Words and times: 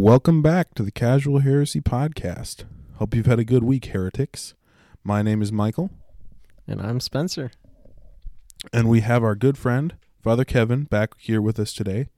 Welcome 0.00 0.40
back 0.40 0.72
to 0.76 0.82
the 0.82 0.90
Casual 0.90 1.40
Heresy 1.40 1.82
Podcast. 1.82 2.64
Hope 2.94 3.14
you've 3.14 3.26
had 3.26 3.38
a 3.38 3.44
good 3.44 3.62
week, 3.62 3.84
heretics. 3.84 4.54
My 5.04 5.20
name 5.20 5.42
is 5.42 5.52
Michael, 5.52 5.90
And 6.66 6.80
I'm 6.80 7.00
Spencer. 7.00 7.50
and 8.72 8.88
we 8.88 9.00
have 9.00 9.22
our 9.22 9.34
good 9.34 9.58
friend, 9.58 9.96
Father 10.22 10.46
Kevin, 10.46 10.84
back 10.84 11.10
here 11.18 11.42
with 11.42 11.60
us 11.60 11.74
today. 11.74 12.08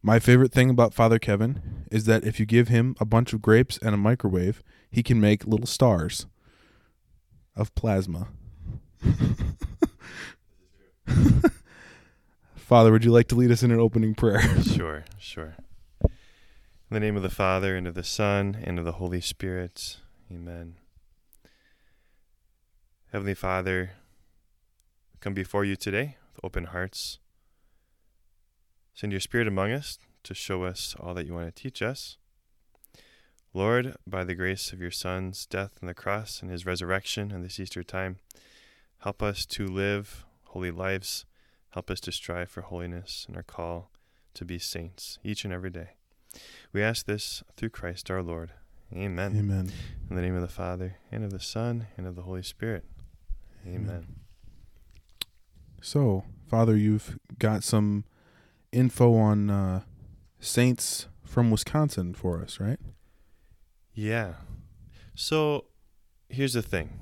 My 0.00 0.20
favorite 0.20 0.52
thing 0.52 0.70
about 0.70 0.94
Father 0.94 1.18
Kevin 1.18 1.86
is 1.90 2.04
that 2.04 2.22
if 2.22 2.38
you 2.38 2.46
give 2.46 2.68
him 2.68 2.94
a 3.00 3.04
bunch 3.04 3.32
of 3.32 3.42
grapes 3.42 3.76
and 3.82 3.92
a 3.92 3.98
microwave, 3.98 4.62
he 4.92 5.02
can 5.02 5.20
make 5.20 5.44
little 5.44 5.66
stars 5.66 6.26
of 7.56 7.74
plasma. 7.74 8.28
Father, 12.54 12.92
would 12.92 13.04
you 13.04 13.10
like 13.10 13.26
to 13.26 13.34
lead 13.34 13.50
us 13.50 13.64
in 13.64 13.72
an 13.72 13.80
opening 13.80 14.14
prayer? 14.14 14.40
Sure, 14.62 15.04
sure. 15.18 15.56
In 16.90 16.94
the 16.94 17.00
name 17.06 17.16
of 17.16 17.22
the 17.22 17.30
Father, 17.30 17.76
and 17.76 17.86
of 17.86 17.94
the 17.94 18.02
Son, 18.02 18.58
and 18.64 18.76
of 18.76 18.84
the 18.84 18.98
Holy 18.98 19.20
Spirit. 19.20 19.98
Amen. 20.28 20.74
Heavenly 23.12 23.34
Father, 23.34 23.92
we 25.12 25.18
come 25.20 25.32
before 25.32 25.64
you 25.64 25.76
today 25.76 26.16
with 26.26 26.40
open 26.42 26.64
hearts. 26.64 27.20
Send 28.92 29.12
your 29.12 29.20
Spirit 29.20 29.46
among 29.46 29.70
us 29.70 30.00
to 30.24 30.34
show 30.34 30.64
us 30.64 30.96
all 30.98 31.14
that 31.14 31.26
you 31.26 31.32
want 31.32 31.54
to 31.54 31.62
teach 31.62 31.80
us. 31.80 32.16
Lord, 33.54 33.94
by 34.04 34.24
the 34.24 34.34
grace 34.34 34.72
of 34.72 34.80
your 34.80 34.90
Son's 34.90 35.46
death 35.46 35.78
on 35.80 35.86
the 35.86 35.94
cross 35.94 36.42
and 36.42 36.50
his 36.50 36.66
resurrection 36.66 37.30
in 37.30 37.44
this 37.44 37.60
Easter 37.60 37.84
time, 37.84 38.18
help 39.04 39.22
us 39.22 39.46
to 39.46 39.64
live 39.64 40.24
holy 40.46 40.72
lives. 40.72 41.24
Help 41.68 41.88
us 41.88 42.00
to 42.00 42.10
strive 42.10 42.50
for 42.50 42.62
holiness 42.62 43.26
in 43.28 43.36
our 43.36 43.44
call 43.44 43.92
to 44.34 44.44
be 44.44 44.58
saints 44.58 45.20
each 45.22 45.44
and 45.44 45.54
every 45.54 45.70
day. 45.70 45.90
We 46.72 46.82
ask 46.82 47.06
this 47.06 47.42
through 47.56 47.70
Christ 47.70 48.10
our 48.10 48.22
Lord. 48.22 48.52
Amen. 48.92 49.36
Amen. 49.36 49.72
In 50.08 50.16
the 50.16 50.22
name 50.22 50.34
of 50.34 50.42
the 50.42 50.48
Father, 50.48 50.96
and 51.12 51.24
of 51.24 51.30
the 51.30 51.40
Son, 51.40 51.86
and 51.96 52.06
of 52.06 52.16
the 52.16 52.22
Holy 52.22 52.42
Spirit. 52.42 52.84
Amen. 53.66 53.82
Amen. 53.84 54.06
So, 55.80 56.24
Father, 56.48 56.76
you've 56.76 57.18
got 57.38 57.62
some 57.62 58.04
info 58.72 59.16
on 59.16 59.50
uh, 59.50 59.82
saints 60.40 61.06
from 61.24 61.50
Wisconsin 61.50 62.14
for 62.14 62.42
us, 62.42 62.58
right? 62.58 62.80
Yeah. 63.94 64.34
So 65.14 65.66
here's 66.28 66.54
the 66.54 66.62
thing 66.62 67.00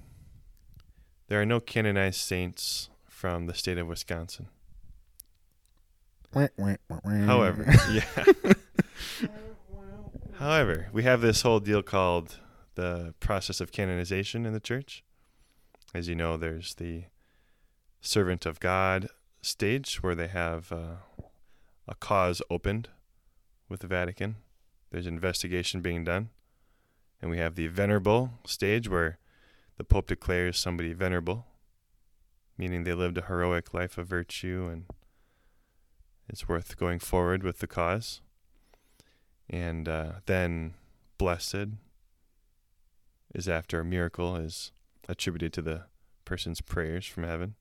there 1.29 1.41
are 1.41 1.47
no 1.47 1.61
canonized 1.61 2.21
saints 2.21 2.91
from 3.09 3.47
the 3.47 3.55
state 3.55 3.79
of 3.79 3.87
Wisconsin. 3.87 4.49
However, 7.27 7.67
yeah. 7.91 8.53
However, 10.39 10.89
we 10.93 11.03
have 11.03 11.21
this 11.21 11.43
whole 11.43 11.61
deal 11.61 11.83
called 11.83 12.39
the 12.75 13.15
process 13.19 13.61
of 13.61 13.73
canonization 13.73 14.47
in 14.47 14.53
the 14.53 14.61
church. 14.61 15.03
As 15.95 16.09
you 16.09 16.15
know, 16.15 16.37
there's 16.37 16.75
the 16.75 17.05
servant 18.01 18.47
of 18.47 18.61
God 18.61 19.09
stage 19.43 20.03
where 20.03 20.15
they 20.15 20.29
have 20.29 20.71
uh, 20.71 20.97
a 21.89 21.95
cause 21.95 22.41
opened 22.51 22.89
with 23.69 23.81
the 23.81 23.87
Vatican. 23.87 24.37
There's 24.91 25.07
an 25.07 25.15
investigation 25.15 25.81
being 25.81 26.05
done. 26.05 26.31
And 27.21 27.31
we 27.31 27.39
have 27.39 27.57
the 27.57 27.67
venerable 27.67 28.31
stage 28.47 28.89
where 28.89 29.19
the 29.77 29.85
Pope 29.85 30.07
declares 30.07 30.59
somebody 30.59 30.93
venerable, 30.93 31.47
meaning 32.57 32.85
they 32.85 32.95
lived 32.95 33.19
a 33.19 33.27
heroic 33.27 33.75
life 33.75 33.99
of 33.99 34.07
virtue 34.07 34.69
and 34.71 34.85
it's 36.29 36.49
worth 36.49 36.77
going 36.77 36.99
forward 36.99 37.43
with 37.43 37.59
the 37.59 37.67
cause. 37.67 38.21
And 39.49 39.89
uh, 39.89 40.13
then 40.27 40.75
blessed 41.17 41.69
is 43.35 43.49
after 43.49 43.81
a 43.81 43.85
miracle 43.85 44.37
is 44.37 44.73
attributed 45.09 45.53
to 45.55 45.63
the 45.63 45.85
person's 46.25 46.61
prayers 46.61 47.07
from 47.07 47.25
heaven. 47.25 47.55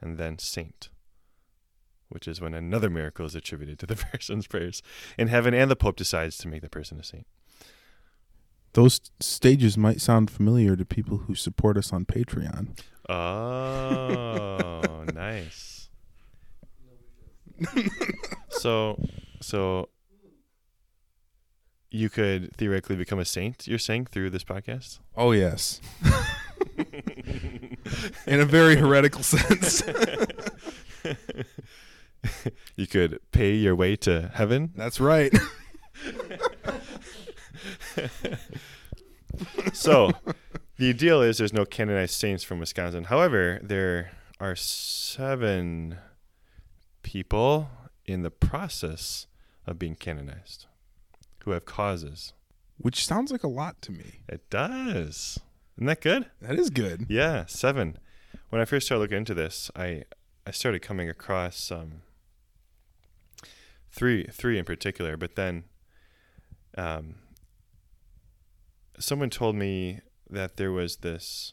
And 0.00 0.18
then 0.18 0.38
saint, 0.38 0.90
which 2.10 2.28
is 2.28 2.38
when 2.38 2.52
another 2.52 2.90
miracle 2.90 3.24
is 3.24 3.34
attributed 3.34 3.78
to 3.78 3.86
the 3.86 3.96
person's 4.12 4.46
prayers 4.46 4.82
in 5.16 5.28
heaven 5.28 5.54
and 5.54 5.70
the 5.70 5.76
Pope 5.76 5.96
decides 5.96 6.36
to 6.38 6.48
make 6.48 6.60
the 6.60 6.68
person 6.68 7.00
a 7.00 7.02
saint. 7.02 7.26
Those 8.74 9.00
stages 9.20 9.78
might 9.78 10.02
sound 10.02 10.30
familiar 10.30 10.76
to 10.76 10.84
people 10.84 11.16
who 11.16 11.34
support 11.34 11.78
us 11.78 11.94
on 11.94 12.04
Patreon. 12.04 12.78
Oh, 13.08 15.04
nice. 15.14 15.85
so, 18.48 19.00
so 19.40 19.88
you 21.90 22.10
could 22.10 22.54
theoretically 22.56 22.96
become 22.96 23.18
a 23.18 23.24
saint. 23.24 23.66
You're 23.66 23.78
saying 23.78 24.06
through 24.06 24.30
this 24.30 24.44
podcast? 24.44 25.00
Oh, 25.16 25.32
yes. 25.32 25.80
In 28.26 28.40
a 28.40 28.44
very 28.44 28.76
heretical 28.76 29.22
sense. 29.22 29.82
you 32.76 32.86
could 32.86 33.20
pay 33.32 33.54
your 33.54 33.74
way 33.74 33.96
to 33.96 34.30
heaven. 34.34 34.72
That's 34.76 35.00
right. 35.00 35.32
So, 39.72 40.12
the 40.78 40.92
deal 40.92 41.22
is 41.22 41.38
there's 41.38 41.52
no 41.52 41.64
canonized 41.64 42.14
saints 42.14 42.44
from 42.44 42.58
Wisconsin. 42.58 43.04
However, 43.04 43.60
there 43.62 44.12
are 44.40 44.56
seven 44.56 45.98
people 47.06 47.68
in 48.04 48.22
the 48.22 48.32
process 48.32 49.28
of 49.64 49.78
being 49.78 49.94
canonized 49.94 50.66
who 51.44 51.52
have 51.52 51.64
causes. 51.64 52.32
Which 52.78 53.06
sounds 53.06 53.30
like 53.30 53.44
a 53.44 53.48
lot 53.48 53.80
to 53.82 53.92
me. 53.92 54.22
It 54.28 54.50
does. 54.50 55.38
Isn't 55.76 55.86
that 55.86 56.00
good? 56.00 56.26
That 56.42 56.58
is 56.58 56.68
good. 56.68 57.06
Yeah, 57.08 57.46
seven. 57.46 57.98
When 58.50 58.60
I 58.60 58.64
first 58.64 58.86
started 58.86 59.02
looking 59.02 59.18
into 59.18 59.34
this, 59.34 59.70
I 59.76 60.02
I 60.44 60.50
started 60.50 60.82
coming 60.82 61.08
across 61.08 61.70
um, 61.70 62.02
three 63.92 64.26
three 64.32 64.58
in 64.58 64.64
particular, 64.64 65.16
but 65.16 65.36
then 65.36 65.64
um, 66.76 67.14
someone 68.98 69.30
told 69.30 69.54
me 69.54 70.00
that 70.28 70.56
there 70.56 70.72
was 70.72 70.96
this 70.96 71.52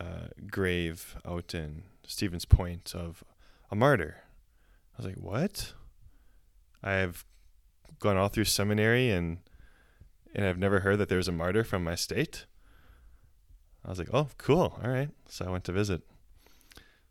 uh, 0.00 0.28
grave 0.50 1.16
out 1.26 1.54
in 1.54 1.82
Stevens 2.06 2.46
Point 2.46 2.94
of 2.94 3.22
a 3.70 3.76
martyr. 3.76 4.22
I 5.02 5.06
was 5.06 5.16
like, 5.16 5.24
what? 5.24 5.72
I've 6.82 7.24
gone 7.98 8.16
all 8.16 8.28
through 8.28 8.44
seminary 8.44 9.10
and 9.10 9.38
and 10.34 10.46
I've 10.46 10.58
never 10.58 10.80
heard 10.80 10.96
that 10.98 11.08
there 11.08 11.18
was 11.18 11.28
a 11.28 11.32
martyr 11.32 11.64
from 11.64 11.84
my 11.84 11.94
state. 11.94 12.46
I 13.84 13.90
was 13.90 13.98
like, 13.98 14.08
oh, 14.14 14.28
cool. 14.38 14.78
All 14.82 14.88
right. 14.90 15.10
So 15.28 15.44
I 15.44 15.50
went 15.50 15.64
to 15.64 15.72
visit. 15.72 16.02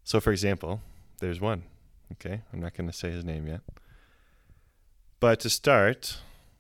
So, 0.03 0.19
for 0.19 0.31
example, 0.31 0.81
there's 1.19 1.39
one. 1.39 1.63
Okay. 2.13 2.41
I'm 2.51 2.59
not 2.59 2.73
going 2.75 2.89
to 2.89 2.95
say 2.95 3.11
his 3.11 3.23
name 3.23 3.45
yet. 3.45 3.61
But 5.19 5.39
to 5.41 5.51
start, 5.51 6.17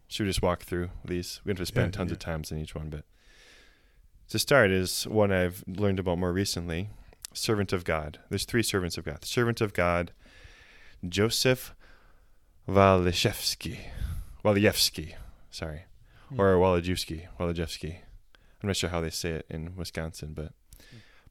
should 0.07 0.25
we 0.25 0.29
just 0.29 0.43
walk 0.43 0.61
through 0.63 0.91
these? 1.03 1.41
We 1.43 1.49
don't 1.49 1.57
have 1.57 1.65
to 1.65 1.71
spend 1.71 1.95
Yeah, 1.95 1.97
tons 1.97 2.11
yeah. 2.11 2.15
of 2.15 2.19
times 2.19 2.51
in 2.51 2.59
each 2.59 2.75
one, 2.75 2.89
but 2.89 3.05
to 4.29 4.37
start 4.37 4.69
is 4.69 5.07
one 5.07 5.31
I've 5.31 5.63
learned 5.65 5.97
about 5.99 6.19
more 6.19 6.31
recently 6.31 6.89
servant 7.33 7.73
of 7.73 7.85
God. 7.85 8.19
There's 8.29 8.45
three 8.45 8.63
servants 8.63 8.99
of 8.99 9.05
God. 9.05 9.25
Servant 9.25 9.61
of 9.61 9.73
God, 9.73 10.11
Joseph 11.07 11.73
Walishevsky. 12.67 13.77
Walijewski, 14.43 15.13
sorry. 15.49 15.85
Or 16.37 16.55
Walajewski, 16.55 17.27
Walajewski. 17.39 17.97
I'm 18.61 18.67
not 18.67 18.75
sure 18.75 18.89
how 18.89 19.01
they 19.01 19.09
say 19.09 19.31
it 19.31 19.45
in 19.49 19.75
Wisconsin, 19.75 20.33
but 20.33 20.53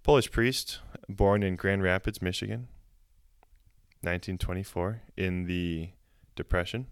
Polish 0.03 0.31
priest, 0.31 0.81
born 1.09 1.43
in 1.43 1.57
Grand 1.57 1.83
Rapids, 1.83 2.21
Michigan, 2.21 2.69
1924, 4.03 5.03
in 5.17 5.45
the 5.45 5.91
Depression. 6.35 6.87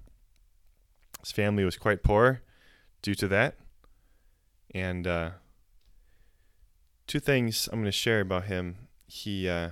His 1.21 1.33
family 1.33 1.65
was 1.65 1.77
quite 1.77 2.03
poor 2.03 2.43
due 3.03 3.15
to 3.17 3.29
that. 3.29 3.57
And 4.75 5.07
uh, 5.07 5.31
two 7.07 7.21
things 7.21 7.69
I'm 7.73 7.81
going 7.81 7.87
to 7.87 7.93
share 7.93 8.21
about 8.21 8.45
him. 8.45 8.89
He 9.07 9.49
uh, 9.49 9.71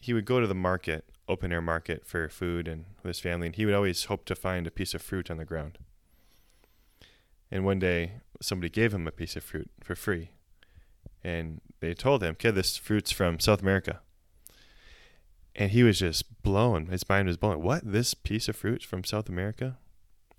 he 0.00 0.12
would 0.12 0.24
go 0.24 0.40
to 0.40 0.46
the 0.46 0.54
market, 0.54 1.04
open 1.28 1.52
air 1.52 1.62
market 1.62 2.06
for 2.06 2.28
food 2.28 2.68
and 2.68 2.84
with 3.02 3.10
his 3.10 3.20
family, 3.20 3.46
and 3.46 3.56
he 3.56 3.64
would 3.64 3.74
always 3.74 4.04
hope 4.04 4.24
to 4.26 4.34
find 4.34 4.66
a 4.66 4.70
piece 4.70 4.94
of 4.94 5.02
fruit 5.02 5.30
on 5.30 5.36
the 5.36 5.44
ground. 5.44 5.78
And 7.50 7.64
one 7.64 7.78
day, 7.78 8.14
somebody 8.40 8.68
gave 8.68 8.92
him 8.92 9.06
a 9.06 9.12
piece 9.12 9.36
of 9.36 9.44
fruit 9.44 9.70
for 9.82 9.94
free. 9.94 10.30
And 11.22 11.60
they 11.80 11.94
told 11.94 12.22
him, 12.22 12.34
kid, 12.34 12.54
this 12.54 12.76
fruit's 12.76 13.10
from 13.10 13.38
South 13.38 13.62
America. 13.62 14.00
And 15.54 15.70
he 15.70 15.82
was 15.82 16.00
just 16.00 16.42
blown. 16.42 16.86
His 16.86 17.08
mind 17.08 17.28
was 17.28 17.36
blown. 17.36 17.62
What? 17.62 17.82
This 17.84 18.12
piece 18.12 18.48
of 18.48 18.56
fruit's 18.56 18.84
from 18.84 19.04
South 19.04 19.28
America? 19.28 19.78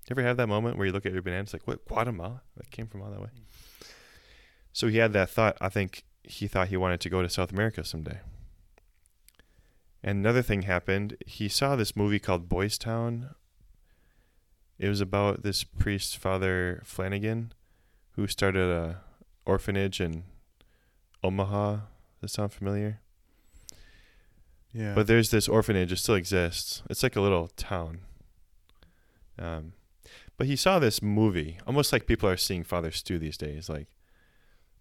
You 0.08 0.12
ever 0.12 0.22
have 0.22 0.36
that 0.36 0.46
moment 0.46 0.76
where 0.76 0.86
you 0.86 0.92
look 0.92 1.06
at 1.06 1.12
your 1.12 1.22
banana, 1.22 1.42
it's 1.42 1.52
like, 1.52 1.66
what, 1.66 1.84
Guatemala? 1.86 2.42
That 2.56 2.70
came 2.70 2.86
from 2.86 3.02
all 3.02 3.10
that 3.10 3.20
way. 3.20 3.30
Hmm. 3.34 3.42
So 4.72 4.88
he 4.88 4.98
had 4.98 5.12
that 5.14 5.30
thought. 5.30 5.56
I 5.60 5.68
think 5.70 6.04
he 6.22 6.46
thought 6.46 6.68
he 6.68 6.76
wanted 6.76 7.00
to 7.00 7.08
go 7.08 7.22
to 7.22 7.30
South 7.30 7.50
America 7.50 7.82
someday. 7.82 8.18
And 10.02 10.18
another 10.18 10.42
thing 10.42 10.62
happened. 10.62 11.16
He 11.26 11.48
saw 11.48 11.74
this 11.74 11.96
movie 11.96 12.18
called 12.18 12.48
Boys 12.48 12.78
Town 12.78 13.30
It 14.78 14.88
was 14.88 15.00
about 15.00 15.42
this 15.42 15.64
priest, 15.64 16.18
Father 16.18 16.82
Flanagan, 16.84 17.52
who 18.12 18.26
started 18.26 18.70
a 18.70 19.00
orphanage 19.46 20.00
in 20.00 20.24
Omaha. 21.22 21.72
Does 21.72 21.82
that 22.20 22.28
sound 22.30 22.52
familiar? 22.52 23.00
Yeah. 24.72 24.94
But 24.94 25.06
there's 25.06 25.30
this 25.30 25.48
orphanage. 25.48 25.92
It 25.92 25.96
still 25.96 26.14
exists. 26.14 26.82
It's 26.90 27.02
like 27.02 27.16
a 27.16 27.20
little 27.20 27.48
town. 27.56 28.00
Um, 29.38 29.72
but 30.36 30.46
he 30.46 30.56
saw 30.56 30.78
this 30.78 31.00
movie, 31.00 31.58
almost 31.66 31.92
like 31.92 32.06
people 32.06 32.28
are 32.28 32.36
seeing 32.36 32.62
Father 32.62 32.90
Stu 32.90 33.18
these 33.18 33.38
days. 33.38 33.68
Like 33.68 33.88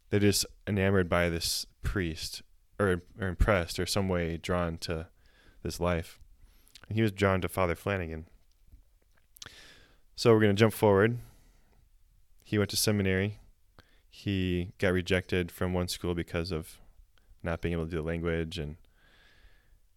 they're 0.09 0.19
just 0.19 0.45
enamored 0.67 1.09
by 1.09 1.29
this 1.29 1.65
priest, 1.81 2.41
or 2.79 3.01
or 3.19 3.27
impressed, 3.27 3.79
or 3.79 3.85
some 3.85 4.09
way 4.09 4.37
drawn 4.37 4.77
to 4.79 5.07
this 5.63 5.79
life. 5.79 6.19
And 6.87 6.95
he 6.95 7.01
was 7.01 7.11
drawn 7.11 7.41
to 7.41 7.47
Father 7.47 7.75
Flanagan. 7.75 8.27
So 10.15 10.33
we're 10.33 10.41
gonna 10.41 10.53
jump 10.53 10.73
forward. 10.73 11.19
He 12.43 12.57
went 12.57 12.69
to 12.69 12.77
seminary. 12.77 13.39
He 14.09 14.71
got 14.77 14.93
rejected 14.93 15.51
from 15.51 15.73
one 15.73 15.87
school 15.87 16.15
because 16.15 16.51
of 16.51 16.77
not 17.43 17.61
being 17.61 17.73
able 17.73 17.85
to 17.85 17.91
do 17.91 17.97
the 17.97 18.01
language 18.03 18.57
and 18.57 18.77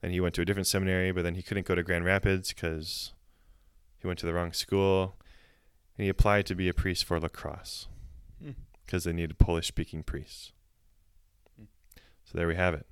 then 0.01 0.11
he 0.13 0.21
went 0.21 0.35
to 0.37 0.43
a 0.43 0.45
different 0.45 0.67
seminary, 0.69 1.11
but 1.13 1.23
then 1.23 1.35
he 1.35 1.43
couldn't 1.43 1.67
go 1.67 1.75
to 1.75 1.83
Grand 1.83 2.05
Rapids 2.05 2.51
because 2.53 3.13
he 3.99 4.07
went 4.07 4.19
to 4.21 4.27
the 4.27 4.35
wrong 4.35 4.53
school. 4.53 5.17
And 5.97 6.05
he 6.05 6.09
applied 6.09 6.47
to 6.47 6.55
be 6.55 6.69
a 6.69 6.75
priest 6.75 7.05
for 7.05 7.19
La 7.19 7.27
Crosse 7.29 7.89
Hmm. 8.41 8.53
because 8.87 9.03
they 9.05 9.13
needed 9.13 9.39
Polish 9.39 9.67
speaking 9.67 10.05
priests. 10.05 10.53
So 12.31 12.37
there 12.37 12.47
we 12.49 12.57
have 12.57 12.75
it. 12.75 12.87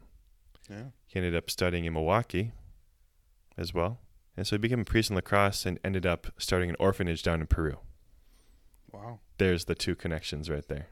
yeah. 0.70 0.84
He 1.06 1.18
ended 1.18 1.36
up 1.36 1.50
studying 1.50 1.84
in 1.84 1.92
Milwaukee 1.92 2.52
as 3.58 3.74
well. 3.74 4.00
And 4.36 4.46
so 4.46 4.56
he 4.56 4.58
became 4.58 4.80
a 4.80 4.84
priest 4.84 5.10
in 5.10 5.14
La 5.16 5.20
Crosse 5.20 5.66
and 5.66 5.78
ended 5.84 6.06
up 6.06 6.28
starting 6.38 6.70
an 6.70 6.76
orphanage 6.78 7.22
down 7.22 7.40
in 7.40 7.46
Peru. 7.46 7.78
Wow. 8.92 9.20
There's 9.38 9.66
the 9.66 9.74
two 9.74 9.94
connections 9.94 10.48
right 10.48 10.66
there. 10.68 10.88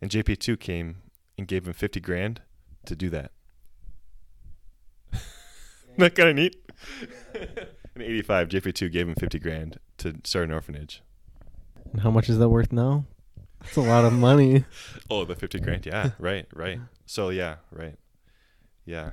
And 0.00 0.10
JP2 0.10 0.58
came 0.58 0.96
and 1.36 1.46
gave 1.46 1.66
him 1.66 1.72
50 1.74 2.00
grand 2.00 2.42
to 2.86 2.96
do 2.96 3.08
that. 3.10 3.30
Not 5.96 6.14
kind 6.14 6.28
of 6.30 6.36
neat. 6.36 6.56
In 7.96 8.02
85, 8.02 8.48
JP2 8.50 8.92
gave 8.92 9.08
him 9.08 9.14
50 9.16 9.38
grand 9.40 9.80
to 9.98 10.14
start 10.22 10.44
an 10.44 10.52
orphanage. 10.54 11.02
And 11.92 12.02
how 12.02 12.10
much 12.12 12.28
is 12.28 12.38
that 12.38 12.48
worth 12.48 12.72
now? 12.72 13.04
That's 13.60 13.76
a 13.76 13.80
lot 13.80 14.04
of 14.04 14.12
money. 14.12 14.64
Oh, 15.10 15.24
the 15.24 15.34
50 15.34 15.58
grand. 15.60 15.86
Yeah, 15.86 16.10
right, 16.20 16.46
right. 16.54 16.78
So, 17.08 17.30
yeah, 17.30 17.56
right. 17.72 17.96
Yeah. 18.84 19.12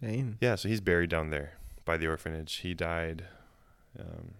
Dang. 0.00 0.38
Yeah, 0.40 0.54
so 0.54 0.66
he's 0.66 0.80
buried 0.80 1.10
down 1.10 1.28
there 1.28 1.58
by 1.84 1.98
the 1.98 2.06
orphanage. 2.06 2.56
He 2.56 2.72
died 2.72 3.26
um, 3.98 4.32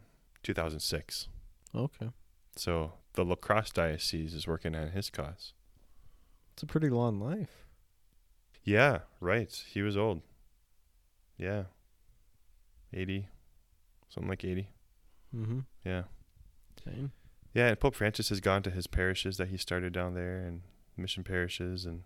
2006. 0.42 1.28
Okay. 1.74 2.08
So 2.56 2.94
the 3.12 3.26
La 3.26 3.34
Crosse 3.34 3.70
Diocese 3.72 4.32
is 4.32 4.46
working 4.46 4.74
on 4.74 4.92
his 4.92 5.10
cause. 5.10 5.52
It's 6.54 6.62
a 6.62 6.66
pretty 6.66 6.88
long 6.88 7.20
life. 7.20 7.66
Yeah, 8.64 9.00
right. 9.20 9.52
He 9.68 9.82
was 9.82 9.98
old. 9.98 10.22
Yeah. 11.36 11.64
80. 12.94 13.28
Something 14.08 14.30
like 14.30 14.44
80. 14.44 14.70
Mm-hmm. 15.36 15.58
Yeah. 15.84 16.04
Dang. 16.86 17.10
Yeah, 17.52 17.68
and 17.68 17.78
Pope 17.78 17.96
Francis 17.96 18.30
has 18.30 18.40
gone 18.40 18.62
to 18.62 18.70
his 18.70 18.86
parishes 18.86 19.36
that 19.36 19.48
he 19.48 19.58
started 19.58 19.92
down 19.92 20.14
there 20.14 20.38
and 20.38 20.62
mission 20.96 21.25
parishes 21.25 21.84
and 21.84 22.02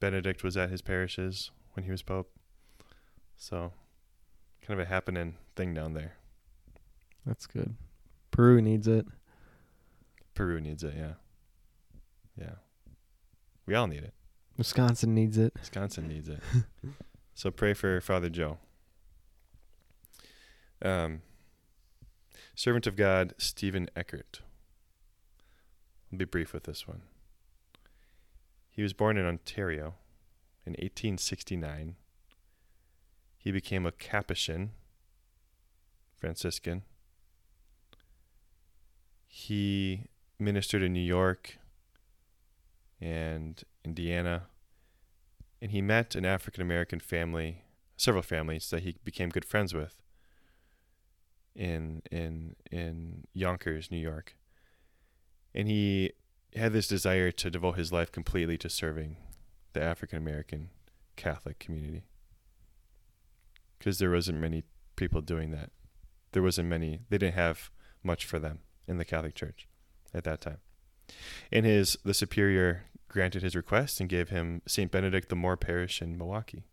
Benedict 0.00 0.42
was 0.42 0.56
at 0.56 0.70
his 0.70 0.82
parishes 0.82 1.50
when 1.72 1.84
he 1.84 1.90
was 1.90 2.02
pope. 2.02 2.30
So 3.36 3.72
kind 4.62 4.78
of 4.78 4.86
a 4.86 4.88
happening 4.88 5.36
thing 5.56 5.74
down 5.74 5.94
there. 5.94 6.16
That's 7.26 7.46
good. 7.46 7.74
Peru 8.30 8.60
needs 8.60 8.86
it. 8.86 9.06
Peru 10.34 10.60
needs 10.60 10.82
it, 10.82 10.94
yeah. 10.96 11.12
Yeah. 12.38 12.54
We 13.66 13.74
all 13.74 13.86
need 13.86 14.02
it. 14.02 14.14
Wisconsin 14.56 15.14
needs 15.14 15.38
it. 15.38 15.52
Wisconsin 15.58 16.08
needs 16.08 16.28
it. 16.28 16.40
so 17.34 17.50
pray 17.50 17.74
for 17.74 18.00
Father 18.00 18.28
Joe. 18.28 18.58
Um, 20.82 21.22
servant 22.54 22.86
of 22.86 22.96
God, 22.96 23.34
Stephen 23.38 23.88
Eckert. 23.96 24.40
I'll 26.12 26.18
be 26.18 26.24
brief 26.24 26.52
with 26.52 26.64
this 26.64 26.86
one. 26.86 27.02
He 28.74 28.82
was 28.82 28.92
born 28.92 29.16
in 29.16 29.24
Ontario 29.24 29.94
in 30.66 30.72
1869. 30.72 31.94
He 33.38 33.52
became 33.52 33.86
a 33.86 33.92
Capuchin, 33.92 34.72
Franciscan. 36.16 36.82
He 39.26 40.06
ministered 40.38 40.82
in 40.82 40.92
New 40.92 41.00
York 41.00 41.58
and 43.00 43.62
Indiana 43.84 44.48
and 45.64 45.72
he 45.72 45.80
met 45.80 46.14
an 46.14 46.26
African 46.26 46.60
American 46.60 47.00
family, 47.00 47.64
several 47.96 48.22
families 48.22 48.68
that 48.68 48.82
he 48.82 48.96
became 49.02 49.30
good 49.30 49.46
friends 49.46 49.72
with 49.72 50.02
in 51.54 52.02
in 52.10 52.54
in 52.70 53.26
Yonkers, 53.32 53.90
New 53.90 53.96
York. 53.96 54.36
And 55.54 55.66
he 55.66 56.12
had 56.54 56.72
this 56.72 56.88
desire 56.88 57.30
to 57.30 57.50
devote 57.50 57.72
his 57.72 57.92
life 57.92 58.12
completely 58.12 58.56
to 58.58 58.68
serving 58.68 59.16
the 59.72 59.82
African 59.82 60.18
American 60.18 60.70
Catholic 61.16 61.58
community. 61.58 62.04
Cuz 63.80 63.98
there 63.98 64.10
wasn't 64.10 64.38
many 64.38 64.64
people 64.96 65.20
doing 65.20 65.50
that. 65.50 65.70
There 66.32 66.42
wasn't 66.42 66.68
many 66.68 67.00
they 67.08 67.18
didn't 67.18 67.34
have 67.34 67.70
much 68.02 68.24
for 68.24 68.38
them 68.38 68.60
in 68.86 68.98
the 68.98 69.04
Catholic 69.04 69.34
Church 69.34 69.66
at 70.12 70.24
that 70.24 70.40
time. 70.40 70.58
And 71.52 71.66
his 71.66 71.98
the 72.04 72.14
superior 72.14 72.84
granted 73.08 73.42
his 73.42 73.56
request 73.56 74.00
and 74.00 74.08
gave 74.08 74.30
him 74.30 74.62
St. 74.66 74.90
Benedict 74.90 75.28
the 75.28 75.36
Moor 75.36 75.56
Parish 75.56 76.02
in 76.02 76.18
Milwaukee. 76.18 76.64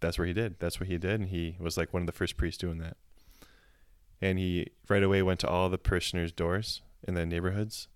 That's 0.00 0.18
where 0.18 0.26
he 0.26 0.34
did. 0.34 0.60
That's 0.60 0.78
what 0.78 0.88
he 0.88 0.98
did. 0.98 1.20
And 1.20 1.28
he 1.30 1.56
was 1.58 1.76
like 1.76 1.92
one 1.92 2.02
of 2.02 2.06
the 2.06 2.12
first 2.12 2.36
priests 2.36 2.60
doing 2.60 2.78
that. 2.78 2.96
And 4.20 4.38
he 4.38 4.68
right 4.88 5.02
away 5.02 5.22
went 5.22 5.40
to 5.40 5.48
all 5.48 5.68
the 5.68 5.78
parishioners' 5.78 6.32
doors 6.32 6.82
in 7.06 7.14
the 7.14 7.26
neighborhoods 7.26 7.88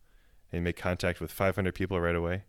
and 0.53 0.59
he 0.59 0.61
made 0.61 0.77
contact 0.77 1.21
with 1.21 1.33
500 1.33 1.75
people 1.75 2.01
right 2.01 2.15
away. 2.15 2.45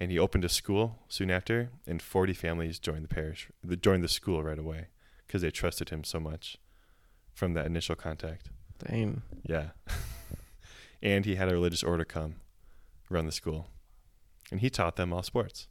And 0.00 0.10
he 0.10 0.18
opened 0.18 0.46
a 0.46 0.48
school 0.48 1.00
soon 1.08 1.30
after, 1.30 1.70
and 1.86 2.00
40 2.00 2.32
families 2.32 2.78
joined 2.78 3.04
the 3.04 3.08
parish, 3.08 3.50
joined 3.82 4.02
the 4.02 4.08
school 4.08 4.42
right 4.42 4.58
away 4.58 4.86
because 5.26 5.42
they 5.42 5.50
trusted 5.50 5.90
him 5.90 6.04
so 6.04 6.18
much 6.18 6.56
from 7.34 7.52
that 7.52 7.66
initial 7.66 7.94
contact. 7.94 8.48
Dang. 8.78 9.22
Yeah. 9.44 9.68
and 11.02 11.26
he 11.26 11.36
had 11.36 11.50
a 11.50 11.52
religious 11.52 11.82
order 11.82 12.06
come 12.06 12.36
run 13.10 13.26
the 13.26 13.32
school. 13.32 13.68
And 14.50 14.60
he 14.60 14.70
taught 14.70 14.96
them 14.96 15.12
all 15.12 15.22
sports. 15.22 15.68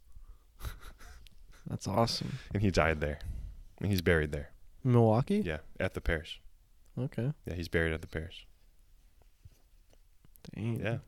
That's 1.66 1.88
awesome. 1.88 2.38
And 2.54 2.62
he 2.62 2.70
died 2.70 3.00
there. 3.00 3.18
And 3.80 3.90
he's 3.90 4.02
buried 4.02 4.32
there. 4.32 4.50
Milwaukee? 4.84 5.42
Yeah, 5.44 5.58
at 5.78 5.94
the 5.94 6.00
parish. 6.00 6.40
Okay. 6.98 7.32
Yeah, 7.46 7.54
he's 7.54 7.68
buried 7.68 7.92
at 7.92 8.00
the 8.00 8.06
parish. 8.06 8.46
Dang. 10.54 10.80
Yeah. 10.80 10.98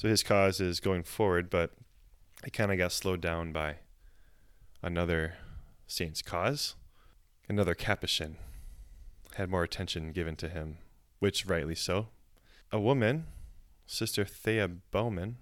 So 0.00 0.08
his 0.08 0.22
cause 0.22 0.62
is 0.62 0.80
going 0.80 1.02
forward, 1.02 1.50
but 1.50 1.72
it 2.42 2.54
kind 2.54 2.72
of 2.72 2.78
got 2.78 2.90
slowed 2.90 3.20
down 3.20 3.52
by 3.52 3.80
another 4.82 5.34
saint's 5.86 6.22
cause. 6.22 6.74
Another 7.50 7.74
Capuchin 7.74 8.38
had 9.34 9.50
more 9.50 9.62
attention 9.62 10.12
given 10.12 10.36
to 10.36 10.48
him, 10.48 10.78
which 11.18 11.44
rightly 11.44 11.74
so. 11.74 12.08
A 12.72 12.80
woman, 12.80 13.26
Sister 13.84 14.24
Thea 14.24 14.68
Bowman, 14.68 15.36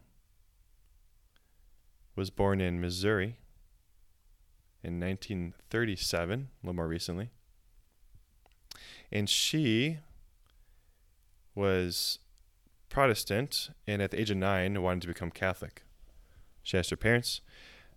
was 2.16 2.30
born 2.30 2.60
in 2.60 2.80
Missouri 2.80 3.36
in 4.82 4.98
1937, 4.98 6.32
a 6.40 6.66
little 6.66 6.74
more 6.74 6.88
recently. 6.88 7.30
And 9.12 9.30
she 9.30 9.98
was 11.54 12.18
Protestant 12.88 13.70
and 13.86 14.00
at 14.00 14.10
the 14.10 14.20
age 14.20 14.30
of 14.30 14.36
nine 14.36 14.80
wanted 14.82 15.02
to 15.02 15.08
become 15.08 15.30
Catholic. 15.30 15.82
She 16.62 16.78
asked 16.78 16.90
her 16.90 16.96
parents. 16.96 17.40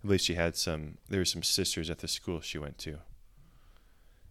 I 0.02 0.06
believe 0.06 0.20
she 0.20 0.34
had 0.34 0.56
some, 0.56 0.98
there 1.08 1.20
were 1.20 1.24
some 1.24 1.42
sisters 1.42 1.90
at 1.90 1.98
the 1.98 2.08
school 2.08 2.40
she 2.40 2.58
went 2.58 2.78
to. 2.78 2.98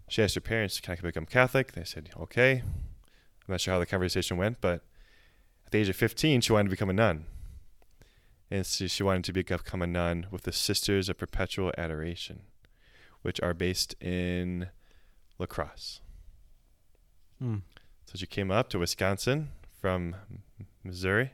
She 0.10 0.22
asked 0.22 0.36
her 0.36 0.42
parents, 0.42 0.80
Can 0.80 0.98
I 0.98 1.02
become 1.02 1.26
Catholic? 1.26 1.72
They 1.72 1.84
said, 1.84 2.10
Okay. 2.20 2.62
I'm 2.62 3.54
not 3.54 3.62
sure 3.62 3.74
how 3.74 3.80
the 3.80 3.86
conversation 3.86 4.38
went, 4.38 4.60
but 4.62 4.84
at 5.66 5.72
the 5.72 5.80
age 5.80 5.90
of 5.90 5.96
15, 5.96 6.42
she 6.42 6.54
wanted 6.54 6.66
to 6.66 6.70
become 6.72 6.90
a 6.90 6.94
nun. 6.94 7.26
And 8.50 8.66
so 8.66 8.88
she 8.88 9.04
wanted 9.04 9.24
to 9.26 9.34
become 9.34 9.82
a 9.82 9.88
nun 9.88 10.28
with 10.30 10.44
the 10.44 10.52
Sisters 10.52 11.08
of 11.08 11.18
Perpetual 11.18 11.72
Adoration, 11.78 12.42
which 13.22 13.40
are 13.40 13.54
based 13.54 13.96
in 14.02 14.68
La 15.40 15.46
Crosse. 15.46 16.02
Hmm. 17.40 17.60
So 18.06 18.18
she 18.18 18.26
came 18.26 18.52
up 18.52 18.70
to 18.70 18.80
Wisconsin 18.80 19.50
from 19.82 20.16
Missouri 20.84 21.32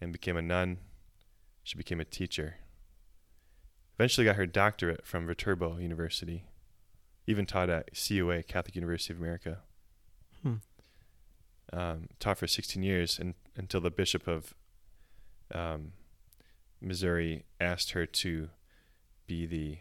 and 0.00 0.12
became 0.12 0.36
a 0.36 0.42
nun. 0.42 0.78
She 1.62 1.78
became 1.78 2.00
a 2.00 2.04
teacher. 2.04 2.56
Eventually 3.98 4.24
got 4.24 4.36
her 4.36 4.46
doctorate 4.46 5.06
from 5.06 5.26
Viterbo 5.26 5.78
University 5.78 6.44
Even 7.26 7.46
taught 7.46 7.70
at 7.70 7.90
CUA, 7.94 8.42
Catholic 8.44 8.74
University 8.74 9.12
of 9.14 9.20
America. 9.20 9.58
Hmm. 10.42 10.54
Um, 11.72 12.08
taught 12.18 12.38
for 12.38 12.46
16 12.46 12.82
years 12.82 13.18
and, 13.18 13.34
until 13.56 13.80
the 13.80 13.90
bishop 13.90 14.26
of 14.26 14.54
um, 15.54 15.92
Missouri 16.80 17.44
asked 17.60 17.90
her 17.92 18.06
to 18.06 18.48
be 19.26 19.44
the 19.46 19.78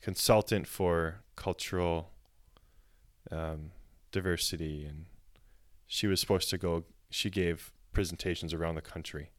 consultant 0.00 0.66
for 0.66 1.22
cultural 1.34 2.10
um, 3.30 3.72
diversity. 4.12 4.84
And 4.84 5.06
she 5.88 6.06
was 6.06 6.20
supposed 6.20 6.50
to 6.50 6.58
go, 6.58 6.84
she 7.10 7.30
gave 7.30 7.72
presentations 7.92 8.54
around 8.54 8.76
the 8.76 8.82
country 8.82 9.30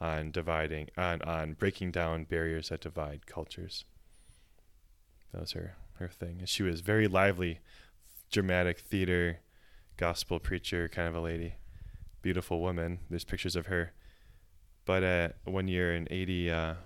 on 0.00 0.32
dividing, 0.32 0.90
on, 0.98 1.22
on 1.22 1.54
breaking 1.54 1.92
down 1.92 2.24
barriers 2.24 2.68
that 2.68 2.80
divide 2.80 3.26
cultures. 3.26 3.84
That 5.32 5.40
was 5.40 5.52
her, 5.52 5.76
her 5.94 6.08
thing. 6.08 6.40
And 6.40 6.48
she 6.48 6.64
was 6.64 6.80
very 6.80 7.06
lively, 7.06 7.60
dramatic 8.30 8.80
theater, 8.80 9.40
gospel 9.96 10.40
preacher 10.40 10.88
kind 10.88 11.08
of 11.08 11.14
a 11.14 11.20
lady. 11.20 11.54
Beautiful 12.20 12.60
woman. 12.60 12.98
There's 13.08 13.24
pictures 13.24 13.56
of 13.56 13.66
her. 13.66 13.92
But 14.84 15.04
uh, 15.04 15.28
one 15.44 15.68
year 15.68 15.94
in 15.94 16.08
80, 16.10 16.50
uh, 16.50 16.56
I 16.56 16.64
think 16.72 16.76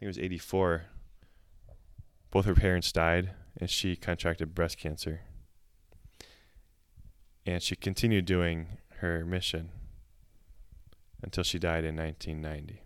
it 0.00 0.06
was 0.06 0.18
84, 0.18 0.82
both 2.30 2.44
her 2.44 2.54
parents 2.54 2.90
died 2.90 3.30
and 3.56 3.70
she 3.70 3.94
contracted 3.94 4.54
breast 4.54 4.78
cancer. 4.78 5.20
And 7.44 7.62
she 7.62 7.74
continued 7.76 8.24
doing 8.24 8.78
her 8.98 9.24
mission 9.24 9.70
until 11.22 11.42
she 11.44 11.58
died 11.58 11.84
in 11.84 11.96
1990. 11.96 12.82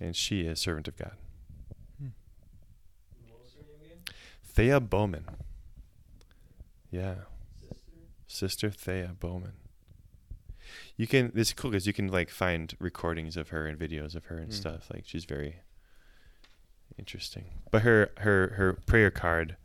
And 0.00 0.14
she 0.14 0.42
is 0.42 0.60
servant 0.60 0.88
of 0.88 0.96
God. 0.96 1.16
Thea 4.44 4.78
Bowman. 4.80 5.24
Yeah. 6.90 7.14
Sister 8.28 8.70
Thea 8.70 9.16
Bowman. 9.18 9.54
You 10.96 11.08
can. 11.08 11.32
This 11.34 11.48
is 11.48 11.54
cool 11.54 11.72
because 11.72 11.86
you 11.88 11.92
can 11.92 12.06
like 12.08 12.30
find 12.30 12.72
recordings 12.78 13.36
of 13.36 13.48
her 13.48 13.66
and 13.66 13.76
videos 13.78 14.14
of 14.14 14.26
her 14.26 14.36
and 14.38 14.46
Hmm. 14.52 14.52
stuff. 14.52 14.90
Like 14.92 15.04
she's 15.06 15.24
very 15.24 15.56
interesting. 16.96 17.46
But 17.72 17.82
her 17.82 18.12
her 18.18 18.54
her 18.56 18.72
prayer 18.74 19.10
card, 19.10 19.56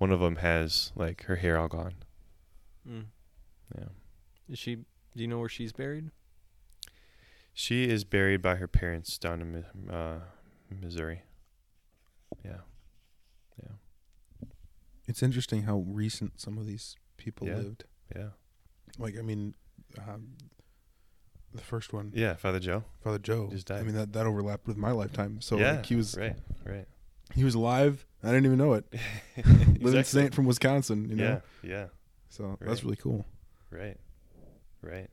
one 0.00 0.10
of 0.10 0.18
them 0.20 0.36
has 0.36 0.92
like 0.96 1.24
her 1.24 1.36
hair 1.36 1.58
all 1.58 1.68
gone. 1.68 1.94
Mm. 2.88 3.04
Yeah. 3.76 3.84
Is 4.48 4.58
she? 4.58 4.76
Do 4.76 4.84
you 5.22 5.28
know 5.28 5.38
where 5.38 5.48
she's 5.48 5.72
buried? 5.72 6.10
She 7.52 7.84
is 7.88 8.04
buried 8.04 8.40
by 8.40 8.54
her 8.56 8.66
parents 8.66 9.18
down 9.18 9.42
in 9.42 9.90
uh, 9.90 10.20
Missouri. 10.70 11.22
Yeah. 12.42 12.60
Yeah. 13.62 14.48
It's 15.06 15.22
interesting 15.22 15.64
how 15.64 15.84
recent 15.86 16.40
some 16.40 16.56
of 16.56 16.66
these 16.66 16.96
people 17.18 17.46
Yeah. 17.46 17.56
lived. 17.56 17.84
Yeah. 18.16 18.28
Like, 18.98 19.18
I 19.18 19.22
mean, 19.22 19.54
um, 19.98 20.28
the 21.52 21.60
first 21.60 21.92
one, 21.92 22.12
Yeah. 22.14 22.36
Father 22.36 22.60
Joe. 22.60 22.84
Father 23.04 23.18
Joe. 23.18 23.48
Just 23.50 23.66
died. 23.66 23.80
I 23.80 23.82
mean, 23.82 23.96
that 23.96 24.14
that 24.14 24.24
overlapped 24.24 24.66
with 24.66 24.78
my 24.78 24.92
lifetime. 24.92 25.42
So 25.42 25.58
yeah. 25.58 25.72
like, 25.72 25.86
he 25.86 25.96
was 25.96 26.16
right. 26.16 26.36
Right. 26.64 26.86
he 27.34 27.44
was 27.44 27.54
alive. 27.54 28.06
I 28.22 28.28
didn't 28.28 28.46
even 28.46 28.58
know 28.58 28.74
it. 28.74 28.84
Living 29.80 30.04
saint 30.04 30.34
from 30.34 30.44
Wisconsin. 30.46 31.08
You 31.08 31.16
know. 31.16 31.40
Yeah. 31.62 31.70
Yeah. 31.70 31.86
So 32.28 32.44
Right. 32.44 32.58
that's 32.68 32.84
really 32.84 32.96
cool. 32.96 33.24
Right. 33.70 33.96
Right. 34.82 35.08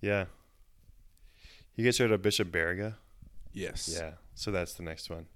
Yeah. 0.00 0.26
You 1.74 1.84
guys 1.84 1.98
heard 1.98 2.12
of 2.12 2.22
Bishop 2.22 2.48
Baraga? 2.50 2.94
Yes. 3.52 3.90
Yeah. 3.92 4.12
So 4.34 4.50
that's 4.50 4.74
the 4.74 4.82
next 4.82 5.10
one. 5.10 5.26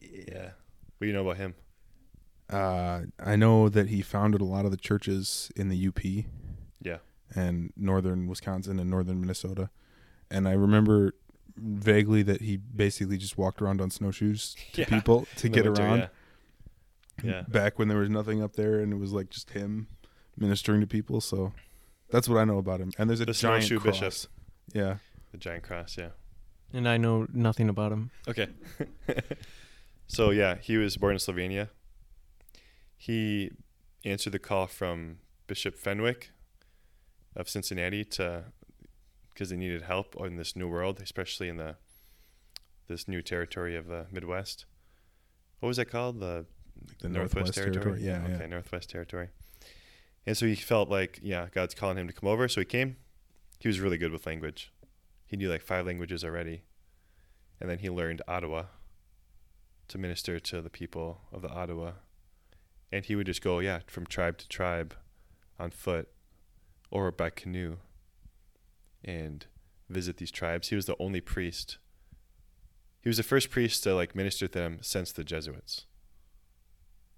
Yeah. 0.00 0.50
What 0.98 1.00
do 1.02 1.06
you 1.06 1.12
know 1.12 1.22
about 1.22 1.36
him? 1.38 1.54
Uh, 2.48 3.02
I 3.18 3.36
know 3.36 3.68
that 3.68 3.88
he 3.88 4.02
founded 4.02 4.40
a 4.40 4.44
lot 4.44 4.64
of 4.64 4.70
the 4.70 4.76
churches 4.76 5.50
in 5.56 5.68
the 5.68 5.88
UP 5.88 6.24
Yeah. 6.80 6.98
and 7.34 7.72
northern 7.76 8.26
Wisconsin 8.28 8.78
and 8.78 8.88
northern 8.88 9.20
Minnesota. 9.20 9.70
And 10.30 10.46
I 10.48 10.52
remember 10.52 11.14
vaguely 11.56 12.22
that 12.22 12.40
he 12.42 12.56
basically 12.56 13.16
just 13.16 13.38
walked 13.38 13.62
around 13.62 13.80
on 13.80 13.90
snowshoes 13.90 14.56
to 14.72 14.80
Yeah. 14.82 14.88
people 14.88 15.26
to 15.36 15.48
get 15.48 15.64
winter, 15.64 15.82
around. 15.82 15.98
Yeah. 15.98 16.08
Yeah. 17.22 17.42
Back 17.48 17.78
when 17.78 17.88
there 17.88 17.98
was 17.98 18.10
nothing 18.10 18.42
up 18.42 18.54
there 18.56 18.80
and 18.80 18.92
it 18.92 18.96
was 18.96 19.12
like 19.12 19.30
just 19.30 19.50
him 19.50 19.88
ministering 20.36 20.80
to 20.82 20.86
people. 20.86 21.20
So 21.22 21.52
that's 22.10 22.28
what 22.28 22.38
I 22.38 22.44
know 22.44 22.58
about 22.58 22.80
him. 22.80 22.92
And 22.98 23.08
there's 23.08 23.20
a 23.20 23.24
The 23.24 23.32
giant 23.32 23.64
snowshoe 23.64 23.80
cross. 23.80 24.00
bishop. 24.00 24.30
Yeah. 24.74 24.96
The 25.32 25.38
giant 25.38 25.62
cross. 25.62 25.96
Yeah. 25.96 26.10
And 26.74 26.86
I 26.88 26.98
know 26.98 27.26
nothing 27.32 27.68
about 27.70 27.90
him. 27.92 28.10
Okay. 28.28 28.48
so 30.06 30.30
yeah, 30.30 30.56
he 30.60 30.76
was 30.76 30.96
born 30.98 31.12
in 31.14 31.18
Slovenia. 31.18 31.68
He 32.96 33.50
answered 34.04 34.32
the 34.32 34.38
call 34.38 34.66
from 34.66 35.18
Bishop 35.46 35.76
Fenwick 35.76 36.32
of 37.34 37.48
Cincinnati 37.48 38.04
to 38.04 38.44
because 39.36 39.50
they 39.50 39.56
needed 39.56 39.82
help 39.82 40.16
in 40.18 40.36
this 40.36 40.56
new 40.56 40.66
world, 40.66 40.98
especially 41.02 41.50
in 41.50 41.58
the 41.58 41.76
this 42.88 43.06
new 43.06 43.20
territory 43.20 43.76
of 43.76 43.86
the 43.86 44.06
Midwest. 44.10 44.64
What 45.60 45.66
was 45.66 45.76
that 45.76 45.90
called? 45.90 46.20
The 46.20 46.46
Like 46.88 46.98
the 47.00 47.08
Northwest, 47.10 47.54
Territory. 47.54 48.02
Yeah, 48.02 48.22
okay, 48.24 48.38
yeah. 48.40 48.46
Northwest 48.46 48.88
Territory. 48.88 49.28
And 50.24 50.36
so 50.36 50.46
he 50.46 50.54
felt 50.54 50.88
like, 50.88 51.20
yeah, 51.22 51.48
God's 51.52 51.74
calling 51.74 51.98
him 51.98 52.06
to 52.06 52.12
come 52.12 52.28
over. 52.28 52.48
So 52.48 52.60
he 52.60 52.64
came. 52.64 52.96
He 53.58 53.68
was 53.68 53.78
really 53.78 53.98
good 53.98 54.12
with 54.12 54.26
language. 54.26 54.72
He 55.26 55.36
knew 55.36 55.50
like 55.50 55.62
five 55.62 55.86
languages 55.86 56.24
already. 56.24 56.62
And 57.60 57.68
then 57.70 57.80
he 57.80 57.90
learned 57.90 58.22
Ottawa 58.26 58.64
to 59.88 59.98
minister 59.98 60.38
to 60.38 60.62
the 60.62 60.70
people 60.70 61.20
of 61.32 61.42
the 61.42 61.50
Ottawa. 61.50 61.92
And 62.90 63.04
he 63.04 63.16
would 63.16 63.26
just 63.26 63.42
go, 63.42 63.58
yeah, 63.58 63.80
from 63.86 64.06
tribe 64.06 64.38
to 64.38 64.48
tribe 64.48 64.94
on 65.58 65.70
foot 65.70 66.08
or 66.90 67.10
by 67.10 67.30
canoe 67.30 67.78
and 69.06 69.46
visit 69.88 70.16
these 70.16 70.30
tribes. 70.30 70.68
He 70.68 70.76
was 70.76 70.86
the 70.86 70.96
only 70.98 71.20
priest. 71.20 71.76
He 73.00 73.08
was 73.08 73.16
the 73.16 73.22
first 73.22 73.50
priest 73.50 73.84
to 73.84 73.94
like 73.94 74.16
minister 74.16 74.48
to 74.48 74.58
them 74.58 74.78
since 74.82 75.12
the 75.12 75.24
Jesuits, 75.24 75.86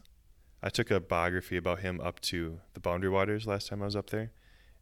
i 0.63 0.69
took 0.69 0.91
a 0.91 1.01
biography 1.01 1.57
about 1.57 1.81
him 1.81 2.01
up 2.01 2.21
to 2.21 2.61
the 2.75 2.81
boundary 2.81 3.11
waters 3.11 3.47
last 3.47 3.69
time 3.69 3.83
i 3.83 3.87
was 3.87 3.97
up 3.97 4.11
there 4.11 4.33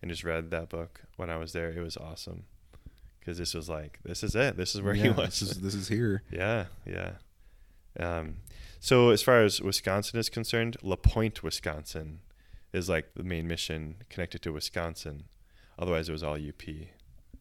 and 0.02 0.10
just 0.10 0.24
read 0.24 0.50
that 0.50 0.68
book 0.68 1.02
when 1.16 1.30
i 1.30 1.36
was 1.36 1.52
there 1.52 1.70
it 1.70 1.80
was 1.80 1.96
awesome 1.96 2.44
because 3.18 3.36
this 3.38 3.54
was 3.54 3.68
like 3.68 3.98
this 4.04 4.22
is 4.22 4.34
it 4.34 4.56
this 4.56 4.74
is 4.74 4.80
where 4.82 4.94
he 4.94 5.08
was 5.10 5.40
This 5.40 5.42
is 5.42 5.60
this 5.60 5.74
is 5.74 5.88
here. 5.96 6.22
yeah, 6.30 6.66
yeah. 6.86 7.12
Um, 7.98 8.36
so 8.78 9.10
as 9.10 9.20
far 9.20 9.42
as 9.42 9.60
Wisconsin 9.60 10.18
is 10.18 10.30
concerned, 10.30 10.76
La 10.82 10.96
Pointe, 10.96 11.42
Wisconsin, 11.42 12.20
is 12.72 12.88
like 12.88 13.12
the 13.14 13.22
main 13.24 13.46
mission 13.46 13.96
connected 14.08 14.40
to 14.42 14.52
Wisconsin. 14.52 15.24
Otherwise, 15.78 16.08
it 16.08 16.12
was 16.12 16.22
all 16.22 16.34
UP, 16.36 16.62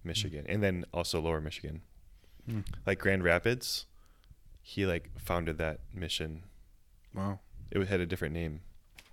Michigan, 0.03 0.45
and 0.49 0.61
then 0.61 0.83
also 0.93 1.21
Lower 1.21 1.39
Michigan. 1.39 1.81
Hmm. 2.49 2.61
Like 2.85 2.99
Grand 2.99 3.23
Rapids, 3.23 3.85
he 4.61 4.85
like 4.85 5.09
founded 5.17 5.57
that 5.59 5.79
mission. 5.93 6.43
Wow. 7.13 7.39
It 7.71 7.87
had 7.87 8.01
a 8.01 8.05
different 8.05 8.33
name 8.33 8.61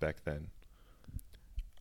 back 0.00 0.24
then. 0.24 0.48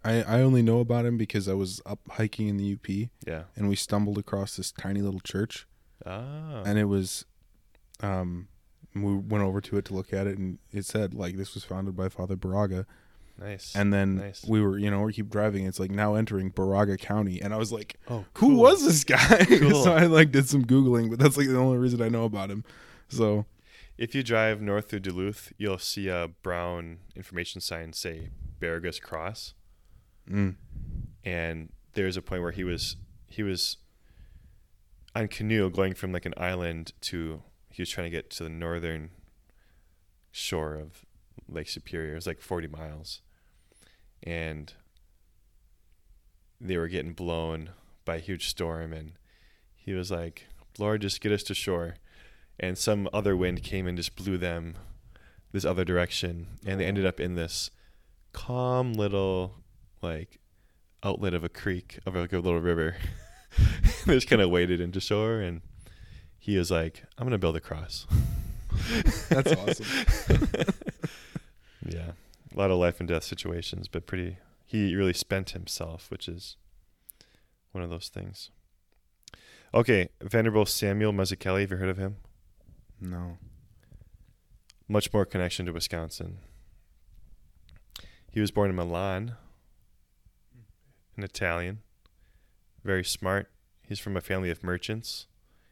I, 0.06 0.22
I 0.38 0.42
only 0.42 0.62
know 0.62 0.80
about 0.80 1.06
him 1.06 1.18
because 1.18 1.48
I 1.48 1.54
was 1.54 1.82
up 1.86 2.00
hiking 2.12 2.48
in 2.48 2.58
the 2.58 2.74
UP 2.74 3.10
Yeah. 3.28 3.44
and 3.56 3.68
we 3.70 3.76
stumbled 3.76 4.18
across 4.18 4.56
this 4.56 4.72
tiny 4.72 5.02
little 5.02 5.20
church 5.22 5.68
Ah. 6.06 6.62
and 6.66 6.78
it 6.78 6.86
was 6.86 7.26
um 8.02 8.48
we 8.94 9.14
went 9.16 9.44
over 9.44 9.60
to 9.62 9.78
it 9.78 9.86
to 9.86 9.94
look 9.94 10.14
at 10.14 10.28
it 10.28 10.38
and 10.38 10.60
it 10.72 10.86
said 10.86 11.14
like 11.14 11.36
this 11.38 11.54
was 11.54 11.64
founded 11.64 11.96
by 11.96 12.10
Father 12.10 12.36
Baraga 12.36 12.86
nice. 13.40 13.76
and 13.76 13.92
then 13.94 14.18
Nice. 14.18 14.46
we 14.48 14.62
were 14.62 14.78
you 14.78 14.90
know 14.92 15.02
we 15.02 15.14
keep 15.14 15.30
driving 15.30 15.66
it's 15.66 15.80
like 15.80 15.92
now 15.92 16.16
entering 16.16 16.52
Baraga 16.52 16.98
County 17.00 17.42
and 17.42 17.54
I 17.54 17.58
was 17.58 17.72
like 17.72 17.98
oh, 18.10 18.26
who 18.36 18.56
was 18.56 18.86
this 18.86 19.04
guy 19.04 19.46
Cool. 19.46 19.84
so 19.84 19.94
I 19.94 20.06
like 20.06 20.32
did 20.32 20.48
some 20.48 20.64
googling 20.66 21.10
but 21.10 21.20
that's 21.20 21.38
like 21.38 21.48
the 21.48 21.58
only 21.58 21.78
reason 21.78 22.02
I 22.02 22.10
know 22.10 22.26
about 22.26 22.52
him 22.52 22.64
So 23.10 23.46
If 23.98 24.14
you 24.16 24.24
drive 24.24 24.62
north 24.62 24.90
through 24.90 25.00
Duluth, 25.02 25.54
you'll 25.58 25.78
see 25.80 26.10
a 26.10 26.30
brown 26.44 27.00
information 27.16 27.62
sign 27.62 27.94
say 27.94 28.30
Baraga's 28.60 29.00
Cross, 29.00 29.54
mm, 30.30 30.56
and 31.24 31.70
there's 31.94 32.18
a 32.18 32.22
point 32.22 32.42
where 32.42 32.52
he 32.52 32.64
was 32.64 32.98
he 33.28 33.44
was 33.44 33.78
on 35.16 35.28
canoe 35.28 35.70
going 35.70 35.94
from 35.94 36.12
like 36.12 36.26
an 36.26 36.34
island 36.38 36.92
to 37.02 37.42
he 37.70 37.82
was 37.82 37.90
trying 37.90 38.06
to 38.06 38.12
get 38.12 38.30
to 38.30 38.44
the 38.44 38.50
northern 38.50 39.10
shore 40.32 40.76
of 40.76 41.06
Lake 41.48 41.70
Superior. 41.70 42.14
It 42.14 42.16
was 42.16 42.28
like 42.28 42.42
40 42.42 42.68
miles, 42.68 43.22
and 44.24 44.74
they 46.60 46.78
were 46.78 46.88
getting 46.88 47.14
blown 47.14 47.72
by 48.06 48.16
a 48.16 48.20
huge 48.20 48.48
storm, 48.48 48.94
and 48.94 49.14
he 49.76 49.94
was 49.94 50.12
like, 50.12 50.48
"Lord, 50.78 51.02
just 51.02 51.22
get 51.22 51.32
us 51.32 51.44
to 51.44 51.54
shore." 51.54 51.96
And 52.60 52.78
some 52.78 53.10
other 53.12 53.36
wind 53.36 53.64
came 53.64 53.88
and 53.88 53.98
just 53.98 54.16
blew 54.16 54.38
them 54.38 54.78
this 55.52 55.66
other 55.66 55.84
direction, 55.84 56.60
and 56.66 56.80
they 56.80 56.86
ended 56.86 57.06
up 57.06 57.20
in 57.20 57.36
this 57.36 57.72
calm 58.32 58.94
little 58.94 59.64
like 60.06 60.40
outlet 61.04 61.34
of 61.34 61.44
a 61.44 61.50
creek 61.50 62.00
of 62.06 62.16
like 62.16 62.32
a 62.32 62.40
little 62.40 62.62
river. 62.62 62.96
they 64.06 64.14
just 64.14 64.28
kind 64.28 64.42
of 64.42 64.50
waded 64.50 64.80
into 64.80 65.00
shore, 65.00 65.40
and 65.40 65.62
he 66.38 66.58
was 66.58 66.72
like, 66.72 67.04
"I'm 67.18 67.26
gonna 67.26 67.38
build 67.38 67.56
a 67.56 67.60
cross." 67.60 68.06
That's 69.30 69.52
awesome. 69.54 69.86
yeah, 71.86 72.12
a 72.54 72.58
lot 72.58 72.72
of 72.72 72.78
life 72.78 73.00
and 73.00 73.10
death 73.10 73.24
situations, 73.24 73.88
but 73.88 74.06
pretty. 74.06 74.38
He 74.68 74.96
really 74.96 75.14
spent 75.14 75.52
himself, 75.52 76.10
which 76.10 76.28
is 76.28 76.58
one 77.72 77.84
of 77.84 77.90
those 77.90 78.10
things. 78.10 78.50
Okay, 79.74 80.10
Venerable 80.22 80.66
Samuel 80.66 81.14
Mazzucchelli. 81.14 81.62
Have 81.62 81.72
you 81.72 81.78
heard 81.78 81.90
of 81.90 81.98
him? 81.98 82.18
no. 83.00 83.38
Much 84.88 85.12
more 85.12 85.26
connection 85.26 85.66
to 85.66 85.74
Wisconsin. 85.74 86.38
He 88.32 88.40
was 88.40 88.52
born 88.52 88.70
in 88.70 88.76
Milan, 88.76 89.36
an 91.18 91.24
Italian. 91.24 91.80
Very 92.84 93.04
smart. 93.04 93.50
He's 93.88 94.00
from 94.00 94.18
a 94.18 94.22
family 94.22 94.50
of 94.50 94.64
merchants 94.64 95.28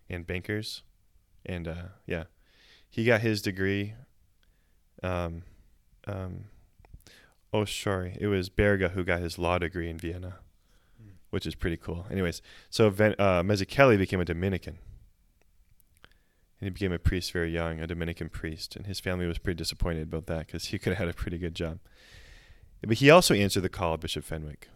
and 0.09 0.25
bankers, 0.27 0.83
and 1.45 1.67
uh, 1.67 1.87
yeah, 2.05 2.25
he 2.89 3.05
got 3.05 3.21
his 3.21 3.41
degree. 3.41 3.93
Um, 5.01 5.43
um, 6.07 6.45
oh, 7.51 7.65
sorry, 7.65 8.17
it 8.19 8.27
was 8.27 8.49
Baraga 8.49 8.91
who 8.91 9.03
got 9.03 9.19
his 9.19 9.37
law 9.37 9.57
degree 9.57 9.89
in 9.89 9.97
Vienna, 9.97 10.35
which 11.31 11.45
is 11.45 11.55
pretty 11.55 11.77
cool. 11.77 12.05
Anyways, 12.11 12.41
so 12.69 12.89
Ven- 12.89 13.15
uh, 13.17 13.41
Mazzucchelli 13.41 13.97
became 13.97 14.21
a 14.21 14.25
Dominican. 14.25 14.77
And 16.59 16.67
he 16.67 16.69
became 16.69 16.93
a 16.93 16.99
priest 16.99 17.33
very 17.33 17.51
young, 17.51 17.81
a 17.81 17.87
Dominican 17.87 18.29
priest, 18.29 18.75
and 18.75 18.85
his 18.85 18.99
family 18.99 19.25
was 19.25 19.37
pretty 19.37 19.57
disappointed 19.57 20.03
about 20.03 20.27
that 20.27 20.47
because 20.47 20.65
he 20.65 20.79
could 20.79 20.91
have 20.93 20.99
had 20.99 21.09
a 21.09 21.13
pretty 21.13 21.37
good 21.37 21.55
job. 21.55 21.79
But 22.81 22.97
he 22.97 23.09
also 23.09 23.33
answered 23.33 23.61
the 23.61 23.69
call 23.69 23.95
of 23.95 24.01
Bishop 24.01 24.23
Fenwick 24.23 24.69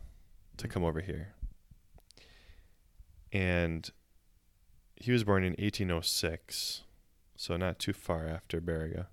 to 0.57 0.67
come 0.67 0.83
over 0.83 1.01
here. 1.01 1.33
And 3.31 3.89
he 4.95 5.11
was 5.11 5.23
born 5.23 5.43
in 5.43 5.51
1806, 5.53 6.83
so 7.35 7.57
not 7.57 7.79
too 7.79 7.93
far 7.93 8.25
after 8.27 8.59
Baraga. 8.61 9.07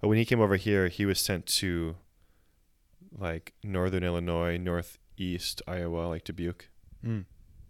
But 0.00 0.08
when 0.08 0.18
he 0.18 0.24
came 0.24 0.40
over 0.40 0.56
here, 0.56 0.88
he 0.88 1.06
was 1.06 1.18
sent 1.20 1.46
to 1.46 1.96
like 3.16 3.54
northern 3.62 4.02
Illinois, 4.04 4.56
northeast 4.58 5.62
Iowa, 5.66 6.08
like 6.08 6.24
Dubuque. 6.24 6.68
Mm. 7.06 7.24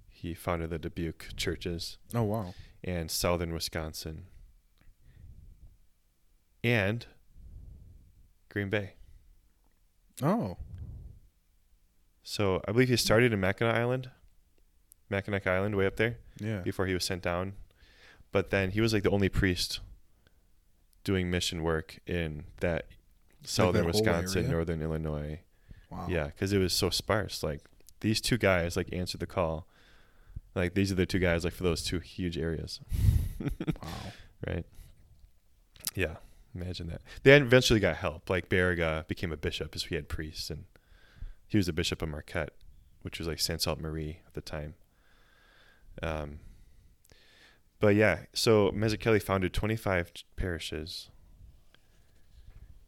He 0.08 0.32
founded 0.34 0.70
the 0.70 0.78
Dubuque 0.78 1.28
churches 1.36 1.98
Oh 2.14 2.22
wow. 2.22 2.54
and 2.82 3.10
southern 3.10 3.52
Wisconsin 3.52 4.24
and 6.62 7.06
Green 8.48 8.70
Bay. 8.70 8.94
Oh. 10.22 10.56
So 12.24 12.60
I 12.66 12.72
believe 12.72 12.88
he 12.88 12.96
started 12.96 13.32
in 13.32 13.40
Mackinac 13.40 13.74
Island, 13.76 14.10
Mackinac 15.10 15.46
Island, 15.46 15.76
way 15.76 15.86
up 15.86 15.96
there, 15.96 16.16
Yeah. 16.40 16.60
before 16.60 16.86
he 16.86 16.94
was 16.94 17.04
sent 17.04 17.22
down. 17.22 17.52
But 18.32 18.50
then 18.50 18.70
he 18.70 18.80
was 18.80 18.92
like 18.92 19.02
the 19.04 19.10
only 19.10 19.28
priest 19.28 19.80
doing 21.04 21.30
mission 21.30 21.62
work 21.62 21.98
in 22.06 22.44
that 22.60 22.86
southern 23.44 23.82
whole 23.84 23.92
Wisconsin, 23.92 24.50
northern 24.50 24.80
Illinois. 24.82 25.40
Wow. 25.90 26.06
Yeah, 26.08 26.26
because 26.28 26.52
it 26.52 26.58
was 26.58 26.72
so 26.72 26.88
sparse. 26.90 27.42
Like 27.42 27.60
these 28.00 28.20
two 28.20 28.38
guys 28.38 28.76
like 28.76 28.88
answered 28.92 29.20
the 29.20 29.26
call. 29.26 29.68
Like 30.54 30.74
these 30.74 30.90
are 30.90 30.94
the 30.96 31.06
two 31.06 31.18
guys 31.18 31.44
like 31.44 31.52
for 31.52 31.62
those 31.62 31.82
two 31.84 31.98
huge 32.00 32.38
areas. 32.38 32.80
Wow. 33.82 33.90
right? 34.46 34.66
Yeah, 35.94 36.16
imagine 36.54 36.86
that. 36.88 37.02
They 37.22 37.36
eventually 37.36 37.80
got 37.80 37.96
help. 37.96 38.30
Like 38.30 38.48
Baraga 38.48 39.06
became 39.06 39.30
a 39.32 39.36
bishop, 39.36 39.74
as 39.74 39.84
he 39.84 39.94
had 39.94 40.08
priests, 40.08 40.48
and 40.50 40.64
he 41.48 41.56
was 41.56 41.66
the 41.66 41.72
bishop 41.72 42.02
of 42.02 42.08
Marquette, 42.08 42.50
which 43.02 43.18
was 43.18 43.28
like 43.28 43.38
Saint 43.40 43.62
Sainte 43.62 43.80
Marie 43.80 44.20
at 44.26 44.34
the 44.34 44.40
time. 44.40 44.74
Um, 46.02 46.40
but 47.80 47.94
yeah, 47.94 48.20
so 48.32 48.70
Mazzucchelli 48.70 49.22
founded 49.22 49.52
25 49.52 50.10
parishes, 50.36 51.10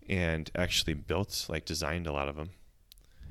and 0.08 0.50
actually 0.54 0.94
built, 0.94 1.46
like, 1.48 1.64
designed 1.64 2.06
a 2.06 2.12
lot 2.12 2.28
of 2.28 2.36
them. 2.36 2.50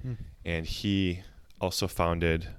Hmm. 0.02 0.14
And 0.44 0.66
he 0.66 1.22
also 1.62 1.88
founded 1.88 2.50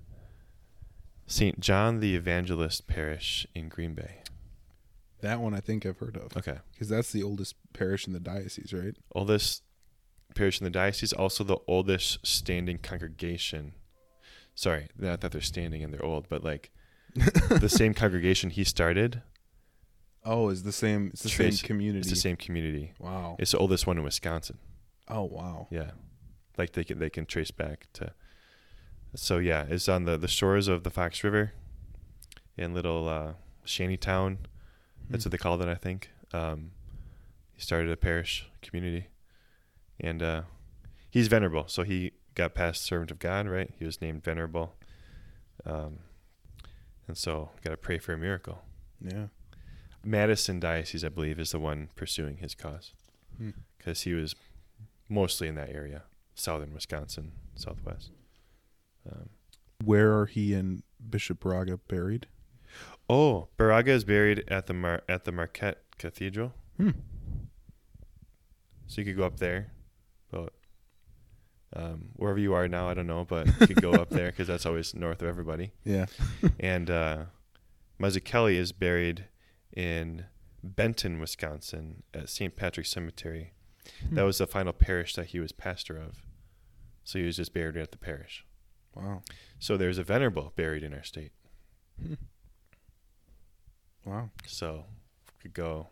St. 1.27 1.61
John 1.61 2.01
the 2.01 2.17
Evangelist 2.17 2.87
Parish 2.87 3.47
in 3.55 3.69
Green 3.69 3.95
Bay. 3.95 4.23
That 5.21 5.41
one 5.41 5.55
I 5.55 5.61
think 5.61 5.85
I've 5.87 5.99
heard 5.99 6.17
of 6.17 6.37
Okay. 6.37 6.59
because 6.73 6.89
that's 6.89 7.13
the 7.13 7.23
oldest 7.23 7.55
parish 7.73 8.07
in 8.07 8.13
the 8.13 8.21
diocese, 8.21 8.73
right? 8.73 8.95
oldest 9.15 9.63
parish 10.37 10.61
in 10.61 10.65
the 10.65 10.71
diocese, 10.71 11.13
also 11.13 11.43
the 11.45 11.59
oldest 11.67 12.25
standing 12.27 12.79
congregation. 12.79 13.73
Sorry, 14.55 14.87
not 14.99 15.21
that 15.23 15.33
they're 15.33 15.41
standing 15.41 15.83
and 15.83 15.93
they're 15.93 16.05
old, 16.05 16.29
but 16.29 16.45
like 16.45 16.71
the 17.15 17.69
same 17.69 17.95
congregation 17.95 18.51
he 18.51 18.63
started, 18.65 19.23
Oh, 20.29 20.49
it's 20.49 20.63
the 20.63 20.73
same. 20.73 21.11
It's 21.13 21.23
the 21.23 21.29
Trace- 21.29 21.61
same 21.61 21.67
community. 21.69 22.01
it's 22.01 22.11
the 22.11 22.17
same 22.17 22.37
community. 22.37 22.93
Wow. 22.99 23.37
It's 23.39 23.53
the 23.53 23.59
oldest 23.59 23.87
one 23.87 23.97
in 23.97 24.03
Wisconsin. 24.03 24.59
oh 25.09 25.23
wow. 25.23 25.69
Yeah, 25.71 25.93
like 26.59 26.73
they 26.73 26.83
can 26.85 26.99
they 26.99 27.11
can 27.11 27.27
trace 27.27 27.53
back 27.53 27.87
to. 27.95 28.13
So 29.15 29.39
yeah, 29.39 29.67
it's 29.69 29.89
on 29.89 30.05
the 30.05 30.17
the 30.19 30.27
shores 30.29 30.67
of 30.69 30.83
the 30.83 30.91
Fox 30.91 31.23
River, 31.23 31.53
in 32.57 32.75
little 32.75 33.09
uh, 33.09 33.33
shanty 33.65 33.97
town. 33.97 34.39
That's 35.09 35.23
Hmm. 35.23 35.29
what 35.29 35.33
they 35.33 35.39
called 35.39 35.63
it, 35.63 35.69
I 35.69 35.77
think. 35.77 36.11
Um, 36.33 36.73
he 37.53 37.61
started 37.61 37.91
a 37.93 37.97
parish 37.97 38.51
community, 38.63 39.07
and 40.01 40.23
uh, 40.23 40.43
he's 41.11 41.29
venerable. 41.29 41.65
So 41.69 41.83
he 41.83 42.13
got 42.35 42.55
past 42.55 42.83
servant 42.85 43.11
of 43.11 43.19
God, 43.19 43.49
right? 43.49 43.73
He 43.79 43.85
was 43.85 44.01
named 44.01 44.23
venerable, 44.25 44.75
um, 45.65 46.01
and 47.09 47.17
so 47.17 47.51
got 47.65 47.71
to 47.71 47.77
pray 47.77 47.99
for 47.99 48.13
a 48.13 48.19
miracle. 48.19 48.63
Yeah. 49.01 49.27
Madison 50.05 50.61
diocese, 50.61 51.05
I 51.05 51.09
believe, 51.09 51.39
is 51.41 51.51
the 51.53 51.59
one 51.59 51.89
pursuing 51.97 52.37
his 52.39 52.55
cause 52.55 52.93
Hmm. 53.39 53.51
because 53.77 54.03
he 54.03 54.13
was 54.15 54.35
mostly 55.09 55.49
in 55.49 55.55
that 55.57 55.71
area, 55.71 56.05
southern 56.35 56.73
Wisconsin, 56.73 57.33
southwest. 57.55 58.11
Um, 59.11 59.29
Where 59.85 60.17
are 60.19 60.27
he 60.27 60.55
and 60.55 60.83
Bishop 61.11 61.41
Baraga 61.41 61.79
buried? 61.89 62.27
oh, 63.09 63.49
Baraga 63.59 63.89
is 63.89 64.05
buried 64.05 64.45
at 64.49 64.67
the 64.67 64.75
Mar- 64.75 65.03
at 65.09 65.25
the 65.25 65.33
Marquette 65.33 65.83
Cathedral. 65.99 66.53
Hmm. 66.77 66.91
So 68.87 69.01
you 69.01 69.05
could 69.05 69.17
go 69.17 69.25
up 69.25 69.39
there, 69.39 69.73
but 70.31 70.53
um, 71.75 72.09
wherever 72.15 72.39
you 72.39 72.55
are 72.55 72.69
now, 72.69 72.89
I 72.89 72.95
don't 72.95 73.07
know, 73.07 73.25
but 73.25 73.47
you 73.61 73.67
could 73.67 73.83
go 73.83 73.93
up 73.93 74.11
there 74.11 74.27
because 74.31 74.47
that's 74.49 74.67
always 74.67 74.95
north 74.95 75.21
of 75.23 75.29
everybody. 75.29 75.73
Yeah. 75.85 76.07
And 76.61 76.91
uh, 76.91 77.25
Mazzucchelli 78.01 78.55
is 78.57 78.73
buried 78.73 79.27
in 79.73 80.27
Benton, 80.63 81.19
Wisconsin, 81.21 82.03
at 82.15 82.29
St. 82.29 82.55
Patrick's 82.57 82.91
Cemetery. 82.91 83.53
That 84.11 84.21
Hmm. 84.23 84.27
was 84.27 84.39
the 84.39 84.47
final 84.47 84.73
parish 84.73 85.15
that 85.15 85.27
he 85.27 85.39
was 85.41 85.53
pastor 85.53 85.97
of. 85.97 86.23
So 87.05 87.19
he 87.21 87.25
was 87.27 87.37
just 87.37 87.53
buried 87.55 87.77
at 87.77 87.93
the 87.93 87.99
parish. 87.99 88.45
Wow. 88.95 89.23
So 89.61 89.77
there's 89.77 89.99
a 89.99 90.03
venerable 90.05 90.53
buried 90.57 90.83
in 90.83 90.93
our 90.95 91.05
state. 91.05 91.33
Hmm. 92.03 92.15
Wow. 94.05 94.31
So 94.47 94.85
we 95.37 95.43
could 95.43 95.55
go 95.55 95.89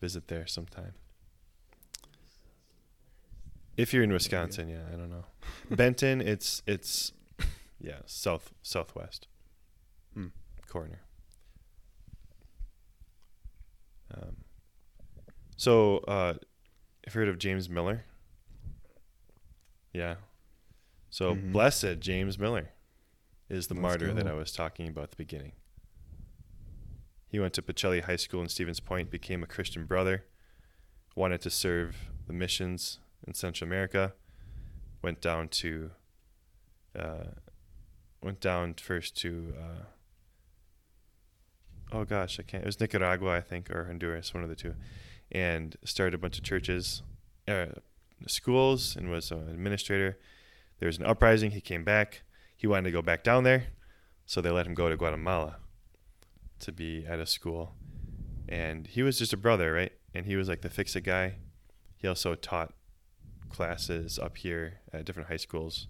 visit 0.00 0.28
there 0.28 0.46
sometime. 0.46 0.94
If 3.76 3.92
you're 3.94 4.02
in 4.02 4.12
Wisconsin, 4.12 4.68
yeah, 4.68 4.82
I 4.92 4.96
don't 4.96 5.10
know. 5.10 5.24
Benton, 5.70 6.20
it's 6.32 6.62
it's 6.66 7.12
yeah, 7.80 8.00
south 8.06 8.52
southwest 8.62 9.26
Hmm. 10.14 10.28
corner. 10.68 11.00
Um, 14.14 14.36
so 15.56 15.98
uh 16.08 16.34
have 17.06 17.14
you 17.14 17.20
heard 17.20 17.28
of 17.28 17.38
James 17.38 17.68
Miller? 17.68 18.04
Yeah. 19.92 20.16
So 21.10 21.34
Mhm. 21.34 21.52
blessed 21.52 22.00
James 22.00 22.38
Miller 22.38 22.70
is 23.48 23.66
the 23.68 23.74
Let's 23.74 23.82
martyr 23.82 24.12
that. 24.14 24.26
I 24.26 24.34
was 24.34 24.52
talking 24.52 24.88
about 24.88 25.04
at 25.04 25.10
the 25.12 25.16
beginning. 25.16 25.52
He 27.28 27.38
went 27.40 27.54
to 27.54 27.62
Pacelli 27.62 28.02
High 28.02 28.16
School 28.16 28.42
in 28.42 28.48
Stevens 28.48 28.80
Point, 28.80 29.10
became 29.10 29.42
a 29.42 29.46
Christian 29.46 29.86
brother, 29.86 30.26
wanted 31.16 31.40
to 31.42 31.50
serve 31.50 32.10
the 32.26 32.32
missions 32.34 32.98
in 33.26 33.34
Central 33.34 33.68
America, 33.68 34.14
went 35.02 35.20
down 35.20 35.48
to, 35.48 35.90
uh, 36.98 37.32
went 38.22 38.40
down 38.40 38.74
first 38.74 39.16
to, 39.18 39.54
uh, 39.58 39.84
oh 41.92 42.04
gosh, 42.04 42.38
I 42.38 42.42
can't. 42.42 42.62
It 42.62 42.66
was 42.66 42.80
Nicaragua, 42.80 43.36
I 43.36 43.40
think, 43.40 43.70
or 43.70 43.84
Honduras, 43.84 44.34
one 44.34 44.42
of 44.42 44.48
the 44.48 44.56
two, 44.56 44.74
and 45.30 45.76
started 45.84 46.14
a 46.14 46.18
bunch 46.18 46.38
of 46.38 46.44
churches, 46.44 47.02
uh, 47.48 47.66
schools, 48.26 48.96
and 48.96 49.10
was 49.10 49.30
an 49.30 49.48
administrator. 49.48 50.18
There 50.78 50.86
was 50.86 50.98
an 50.98 51.06
uprising. 51.06 51.52
He 51.52 51.60
came 51.60 51.84
back. 51.84 52.22
He 52.56 52.66
wanted 52.66 52.84
to 52.84 52.90
go 52.92 53.02
back 53.02 53.24
down 53.24 53.44
there, 53.44 53.68
so 54.26 54.40
they 54.40 54.50
let 54.50 54.66
him 54.66 54.74
go 54.74 54.88
to 54.88 54.96
Guatemala 54.96 55.56
to 56.60 56.72
be 56.72 57.04
at 57.06 57.18
a 57.18 57.26
school. 57.26 57.74
And 58.48 58.86
he 58.86 59.02
was 59.02 59.18
just 59.18 59.32
a 59.32 59.36
brother, 59.36 59.72
right? 59.72 59.92
And 60.14 60.26
he 60.26 60.36
was 60.36 60.48
like 60.48 60.62
the 60.62 60.70
fix 60.70 60.94
it 60.94 61.02
guy. 61.02 61.36
He 61.96 62.06
also 62.06 62.34
taught 62.34 62.74
classes 63.52 64.18
up 64.18 64.36
here 64.38 64.80
at 64.92 65.04
different 65.04 65.28
high 65.28 65.36
schools 65.36 65.86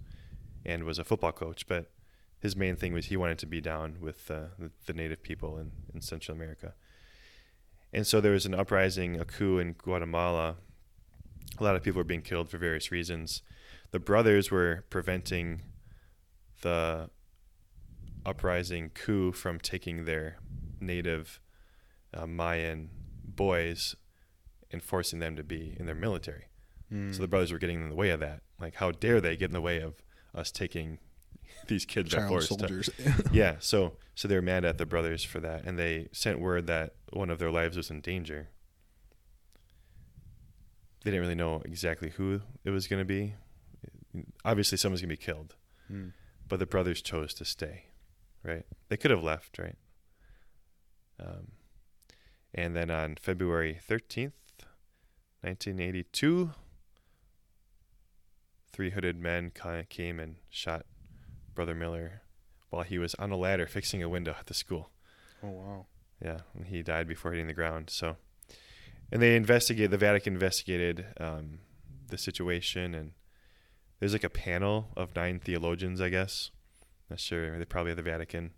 and 0.65 0.85
was 0.85 0.99
a 0.99 1.05
football 1.05 1.33
coach. 1.33 1.67
But 1.67 1.91
his 2.39 2.57
main 2.57 2.77
thing 2.77 2.93
was 2.93 3.07
he 3.07 3.17
wanted 3.17 3.39
to 3.39 3.47
be 3.47 3.61
down 3.61 3.99
with 4.01 4.31
uh, 4.31 4.49
the, 4.87 4.93
native 4.93 5.23
people 5.23 5.59
in, 5.59 5.73
in 5.95 6.01
Central 6.01 6.37
America. 6.37 6.75
And 7.93 8.07
so 8.07 8.21
there 8.21 8.33
was 8.33 8.47
an 8.47 8.55
uprising, 8.55 9.21
a 9.21 9.25
coup 9.25 9.59
in 9.59 9.75
Guatemala. 9.75 10.57
A 11.59 11.65
lot 11.65 11.77
of 11.77 11.83
people 11.83 12.01
were 12.01 12.05
being 12.05 12.23
killed 12.23 12.49
for 12.49 12.59
various 12.59 12.91
reasons. 12.91 13.43
The 13.91 14.01
brothers 14.01 14.51
were 14.51 14.85
preventing 14.91 15.63
the 16.63 17.11
uprising 18.25 18.91
coup 18.95 19.33
from 19.33 19.61
taking 19.61 20.05
their 20.05 20.39
native 20.81 21.41
uh, 22.15 22.27
Mayan 22.27 22.91
boys 23.25 23.95
and 24.71 24.83
forcing 24.83 25.19
them 25.19 25.37
to 25.37 25.43
be 25.43 25.77
in 25.79 25.87
their 25.87 25.95
military. 25.95 26.47
Mm. 26.93 27.15
So 27.15 27.23
the 27.23 27.29
brothers 27.29 27.51
were 27.53 27.59
getting 27.59 27.81
in 27.81 27.89
the 27.89 27.95
way 27.95 28.11
of 28.11 28.21
that. 28.21 28.43
Like, 28.61 28.75
how 28.77 28.91
dare 28.93 29.21
they 29.21 29.37
get 29.37 29.47
in 29.47 29.55
the 29.55 29.61
way 29.61 29.81
of 29.81 29.95
us 30.35 30.51
taking 30.51 30.99
these 31.69 31.85
kids 31.85 32.11
child 32.11 32.41
to- 32.41 32.47
soldiers. 32.47 32.91
yeah, 33.33 33.57
so 33.61 33.97
so 34.15 34.29
they 34.29 34.35
were 34.35 34.43
mad 34.43 34.65
at 34.65 34.79
the 34.79 34.87
brothers 34.87 35.25
for 35.25 35.41
that, 35.41 35.65
and 35.65 35.79
they 35.79 36.09
sent 36.13 36.39
word 36.41 36.67
that 36.67 36.95
one 37.13 37.31
of 37.31 37.39
their 37.39 37.51
lives 37.51 37.77
was 37.77 37.91
in 37.91 38.01
danger. 38.01 38.49
They 41.05 41.11
didn't 41.11 41.23
really 41.23 41.35
know 41.35 41.63
exactly 41.65 42.11
who 42.11 42.41
it 42.65 42.71
was 42.71 42.87
going 42.87 43.01
to 43.01 43.05
be. 43.05 43.35
Obviously, 44.45 44.79
someone's 44.79 45.01
going 45.01 45.09
to 45.11 45.17
be 45.17 45.25
killed, 45.25 45.57
Mm. 45.91 46.13
but 46.49 46.59
the 46.61 46.67
brothers 46.67 47.03
chose 47.03 47.35
to 47.35 47.45
stay. 47.45 47.87
Right? 48.45 48.65
They 48.89 48.97
could 48.97 49.11
have 49.11 49.23
left. 49.23 49.59
Right? 49.59 49.77
Um, 51.19 51.53
and 52.55 52.77
then 52.77 52.91
on 52.91 53.17
February 53.21 53.79
thirteenth, 53.83 54.35
nineteen 55.43 55.81
eighty-two, 55.81 56.51
three 58.73 58.91
hooded 58.91 59.21
men 59.21 59.53
came 59.89 60.19
and 60.19 60.37
shot 60.51 60.87
Brother 61.55 61.75
Miller 61.75 62.23
while 62.71 62.83
he 62.85 62.99
was 62.99 63.15
on 63.17 63.31
a 63.31 63.37
ladder 63.37 63.67
fixing 63.67 64.03
a 64.03 64.09
window 64.09 64.35
at 64.39 64.47
the 64.47 64.55
school. 64.55 64.91
Oh 65.43 65.51
wow. 65.51 65.87
Yeah, 66.25 66.39
and 66.57 66.67
he 66.67 66.83
died 66.83 67.09
before 67.09 67.33
hitting 67.33 67.49
the 67.49 67.53
ground. 67.53 67.91
So, 67.91 68.17
and 69.11 69.21
they 69.21 69.35
investigated. 69.37 69.91
The 69.91 69.99
Vatican 69.99 70.35
investigated 70.35 71.05
um, 71.19 71.59
the 72.09 72.17
situation, 72.17 72.95
and 72.95 73.13
there's 73.99 74.13
like 74.13 74.23
a 74.25 74.31
panel 74.31 74.89
of 74.97 75.15
nine 75.17 75.41
theologians, 75.41 76.01
I 76.01 76.09
guess. 76.11 76.51
Not 77.11 77.19
sure. 77.19 77.59
They 77.59 77.65
probably 77.65 77.91
at 77.91 77.97
the 77.97 78.03
Vatican, 78.05 78.53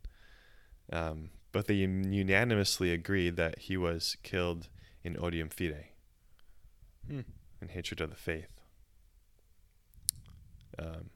um, 0.92 1.30
but 1.52 1.66
they 1.66 1.74
unanimously 1.74 2.92
agreed 2.92 3.36
that 3.36 3.60
he 3.60 3.76
was 3.78 4.16
killed 4.22 4.68
in 5.02 5.16
odium 5.18 5.48
fide, 5.48 5.86
Hmm. 7.08 7.20
in 7.62 7.68
hatred 7.68 8.00
of 8.02 8.10
the 8.10 8.16
faith. 8.16 8.53
Um, 10.78 11.10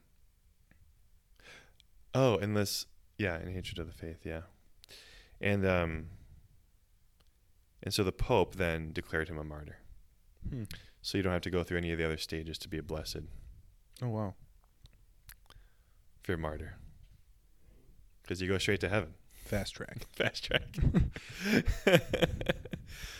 oh, 2.14 2.36
and 2.38 2.56
this, 2.56 2.86
yeah, 3.18 3.40
in 3.40 3.52
hatred 3.52 3.78
of 3.78 3.86
the 3.86 3.92
faith, 3.92 4.24
yeah, 4.24 4.42
and 5.40 5.66
um, 5.66 6.06
and 7.82 7.92
so 7.92 8.02
the 8.04 8.12
Pope 8.12 8.56
then 8.56 8.92
declared 8.92 9.28
him 9.28 9.38
a 9.38 9.44
martyr. 9.44 9.78
Hmm. 10.48 10.64
So 11.02 11.16
you 11.18 11.22
don't 11.22 11.32
have 11.32 11.42
to 11.42 11.50
go 11.50 11.62
through 11.62 11.78
any 11.78 11.92
of 11.92 11.98
the 11.98 12.04
other 12.04 12.16
stages 12.18 12.58
to 12.58 12.68
be 12.68 12.78
a 12.78 12.82
blessed 12.82 13.22
Oh 14.02 14.08
wow. 14.08 14.34
if 16.20 16.28
you're 16.28 16.36
a 16.36 16.40
martyr, 16.40 16.76
because 18.22 18.40
you 18.40 18.48
go 18.48 18.58
straight 18.58 18.80
to 18.80 18.88
heaven. 18.88 19.14
Fast 19.44 19.74
track. 19.74 20.06
Fast 20.12 20.44
track. 20.44 20.62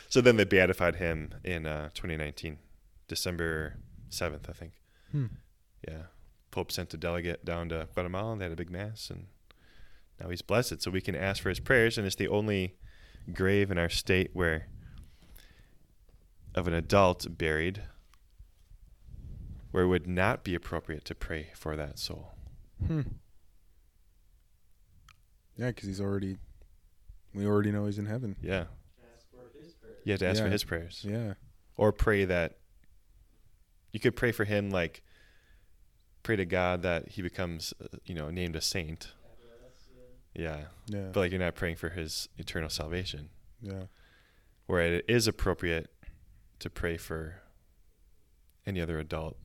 so 0.09 0.21
then 0.21 0.37
they 0.37 0.45
beatified 0.45 0.97
him 0.97 1.31
in 1.43 1.67
uh, 1.67 1.89
2019, 1.95 2.59
December 3.09 3.77
7th, 4.11 4.49
I 4.49 4.53
think. 4.53 4.73
Hmm. 5.11 5.27
Yeah. 5.87 6.03
Pope 6.51 6.73
sent 6.73 6.95
a 6.95 6.97
delegate 6.97 7.45
down 7.45 7.69
to 7.69 7.89
Guatemala 7.95 8.33
and 8.33 8.41
they 8.41 8.45
had 8.47 8.53
a 8.53 8.57
big 8.57 8.71
mass 8.71 9.11
and 9.11 9.27
now 10.21 10.29
he's 10.29 10.43
blessed. 10.43 10.83
So 10.83 10.91
we 10.91 11.01
can 11.01 11.15
ask 11.15 11.43
for 11.43 11.49
his 11.49 11.61
prayers 11.61 11.99
and 11.99 12.07
it's 12.07 12.17
the 12.17 12.29
only 12.29 12.77
grave 13.33 13.71
in 13.71 13.79
our 13.79 13.89
state 13.91 14.31
where 14.33 14.69
of 16.55 16.67
an 16.67 16.75
adult 16.75 17.27
buried 17.37 17.83
where 19.71 19.85
it 19.85 19.89
would 19.89 20.07
not 20.07 20.43
be 20.45 20.55
appropriate 20.55 21.05
to 21.05 21.15
pray 21.15 21.51
for 21.55 21.77
that 21.77 21.99
soul. 21.99 22.33
Hmm. 22.87 23.03
Yeah, 25.57 25.69
because 25.69 25.89
he's 25.89 26.01
already. 26.01 26.39
We 27.35 27.47
already 27.47 27.71
know 27.71 27.87
he's 27.87 27.99
in 27.99 28.07
heaven. 28.07 28.37
Yeah. 28.41 28.65
You 30.05 30.13
have 30.13 30.21
to 30.21 30.27
ask 30.27 30.41
for 30.43 30.49
his 30.49 30.65
prayers. 30.65 31.05
Yeah. 31.07 31.35
or 31.77 31.93
pray 31.93 32.25
that 32.25 32.57
you 33.93 34.01
could 34.01 34.17
pray 34.17 34.33
for 34.33 34.45
him 34.45 34.71
like 34.71 35.03
pray 36.29 36.37
to 36.37 36.45
god 36.45 36.83
that 36.83 37.09
he 37.09 37.23
becomes 37.23 37.73
uh, 37.83 37.87
you 38.05 38.15
know 38.15 38.29
named 38.29 38.55
a 38.55 38.61
saint. 38.61 39.15
Yeah. 40.35 40.65
Yeah. 40.87 41.09
but 41.11 41.21
like 41.21 41.31
you're 41.31 41.41
not 41.41 41.55
praying 41.55 41.77
for 41.77 41.89
his 41.89 42.29
eternal 42.37 42.69
salvation. 42.69 43.31
Yeah. 43.63 43.85
where 44.67 44.83
it 44.83 45.07
is 45.09 45.27
appropriate 45.27 45.89
to 46.59 46.69
pray 46.69 46.99
for 46.99 47.41
any 48.67 48.79
other 48.79 48.99
adult. 48.99 49.39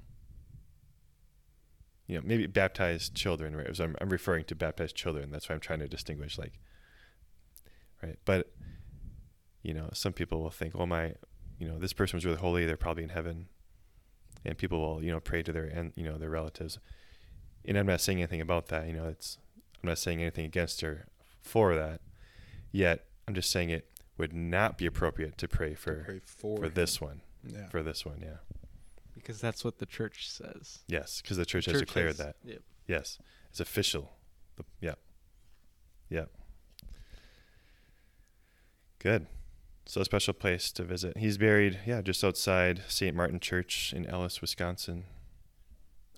You 2.08 2.18
know 2.18 2.24
maybe 2.26 2.48
baptized 2.48 3.16
children 3.16 3.56
right? 3.56 3.74
So 3.74 3.86
I'm, 3.86 3.96
I'm 4.02 4.10
referring 4.10 4.44
to 4.46 4.56
baptized 4.56 4.94
children. 4.94 5.32
That's 5.32 5.48
why 5.48 5.56
i'm 5.56 5.62
trying 5.62 5.80
to 5.80 5.88
distinguish 5.88 6.38
like 6.38 6.60
right? 8.02 8.20
But 8.26 8.52
you 9.62 9.74
know 9.74 9.90
some 9.94 10.12
people 10.12 10.44
will 10.44 10.50
think 10.50 10.76
well 10.76 10.86
my 10.86 11.14
you 11.60 11.66
know 11.66 11.80
this 11.80 11.94
person 11.94 12.18
was 12.18 12.26
really 12.26 12.40
holy. 12.40 12.66
They're 12.66 12.76
probably 12.76 13.04
in 13.04 13.10
heaven 13.10 13.48
and 14.46 14.58
people 14.58 14.80
will 14.82 15.04
you 15.04 15.12
know 15.12 15.20
pray 15.20 15.42
to 15.44 15.52
their 15.54 15.66
and 15.66 15.94
you 15.96 16.04
know 16.04 16.18
their 16.18 16.30
relatives. 16.30 16.80
And 17.66 17.78
i'm 17.78 17.86
not 17.88 18.02
saying 18.02 18.18
anything 18.20 18.42
about 18.42 18.68
that 18.68 18.88
you 18.88 18.94
know 18.94 19.08
it's 19.08 19.38
i'm 19.82 19.88
not 19.90 19.98
saying 19.98 20.22
anything 20.22 20.46
against 20.46 20.82
her 20.82 21.06
for 21.42 21.76
that. 21.76 22.02
Yet 22.72 23.06
i'm 23.28 23.34
just 23.34 23.50
saying 23.52 23.70
it 23.70 23.90
would 24.18 24.34
not 24.34 24.78
be 24.78 24.86
appropriate 24.86 25.38
to 25.40 25.48
pray 25.48 25.74
for 25.74 26.04
Pray 26.04 26.22
for, 26.26 26.58
for 26.58 26.70
this 26.70 27.00
one. 27.02 27.22
Yeah. 27.46 27.68
for 27.70 27.82
this 27.84 28.06
one 28.06 28.20
yeah. 28.22 28.38
Because 29.16 29.40
that's 29.40 29.64
what 29.64 29.80
the 29.80 29.86
church 29.86 30.30
says. 30.30 30.80
yes 30.88 31.22
because 31.22 31.38
the 31.38 31.46
church, 31.46 31.66
The 31.66 31.72
has 31.74 31.82
declared 31.82 32.08
has- 32.10 32.18
that. 32.18 32.36
Yep. 32.44 32.60
yes. 32.88 33.18
It's 33.50 33.60
official. 33.60 34.12
The- 34.58 34.66
yeah 34.82 34.96
yeah 36.10 36.26
good 39.00 39.26
so 39.86 40.02
a 40.02 40.06
special 40.06 40.34
place 40.34 40.72
to 40.72 40.84
visit 40.84 41.18
he's 41.18 41.38
buried 41.38 41.80
yeah 41.86 42.02
just 42.02 42.24
outside 42.24 42.82
st 42.88 43.16
martin 43.16 43.40
church 43.40 43.94
in 43.96 44.06
ellis 44.06 44.40
wisconsin 44.42 45.04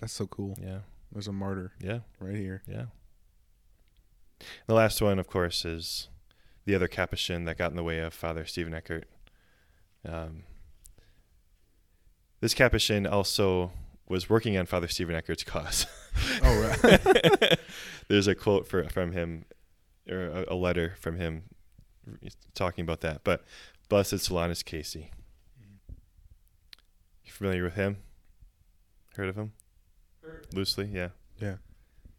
That's 0.00 0.12
so 0.12 0.26
cool. 0.26 0.56
yeah 0.62 0.80
There's 1.12 1.28
a 1.28 1.32
martyr 1.32 1.72
yeah 1.80 2.00
right 2.20 2.36
here. 2.36 2.62
Yeah. 2.68 2.86
The 4.66 4.74
last 4.74 5.00
one, 5.00 5.18
of 5.18 5.26
course, 5.28 5.64
is 5.64 6.08
the 6.66 6.74
other 6.74 6.88
Capuchin 6.88 7.46
that 7.46 7.56
got 7.56 7.70
in 7.70 7.76
the 7.76 7.82
way 7.82 8.00
of 8.00 8.12
Father 8.12 8.44
Stephen 8.44 8.74
Eckert. 8.74 9.06
Um, 10.06 10.42
this 12.40 12.52
Capuchin 12.52 13.06
also 13.06 13.72
was 14.06 14.28
working 14.28 14.58
on 14.58 14.66
Father 14.66 14.88
Stephen 14.88 15.14
Eckert's 15.14 15.42
cause. 15.42 15.86
Oh 16.42 16.76
right. 16.82 17.58
There's 18.08 18.26
a 18.26 18.34
quote 18.34 18.68
for, 18.68 18.84
from 18.90 19.12
him, 19.12 19.46
or 20.10 20.26
a, 20.26 20.44
a 20.52 20.54
letter 20.54 20.94
from 21.00 21.16
him 21.16 21.44
talking 22.54 22.82
about 22.82 23.00
that. 23.02 23.22
But 23.24 23.44
Blessed 23.88 24.14
Solanus 24.14 24.64
Casey. 24.64 25.10
You 27.24 27.32
familiar 27.32 27.64
with 27.64 27.74
him? 27.74 27.98
Heard 29.16 29.28
of 29.28 29.36
him? 29.36 29.52
Loosely, 30.52 30.88
yeah. 30.92 31.08
yeah. 31.40 31.56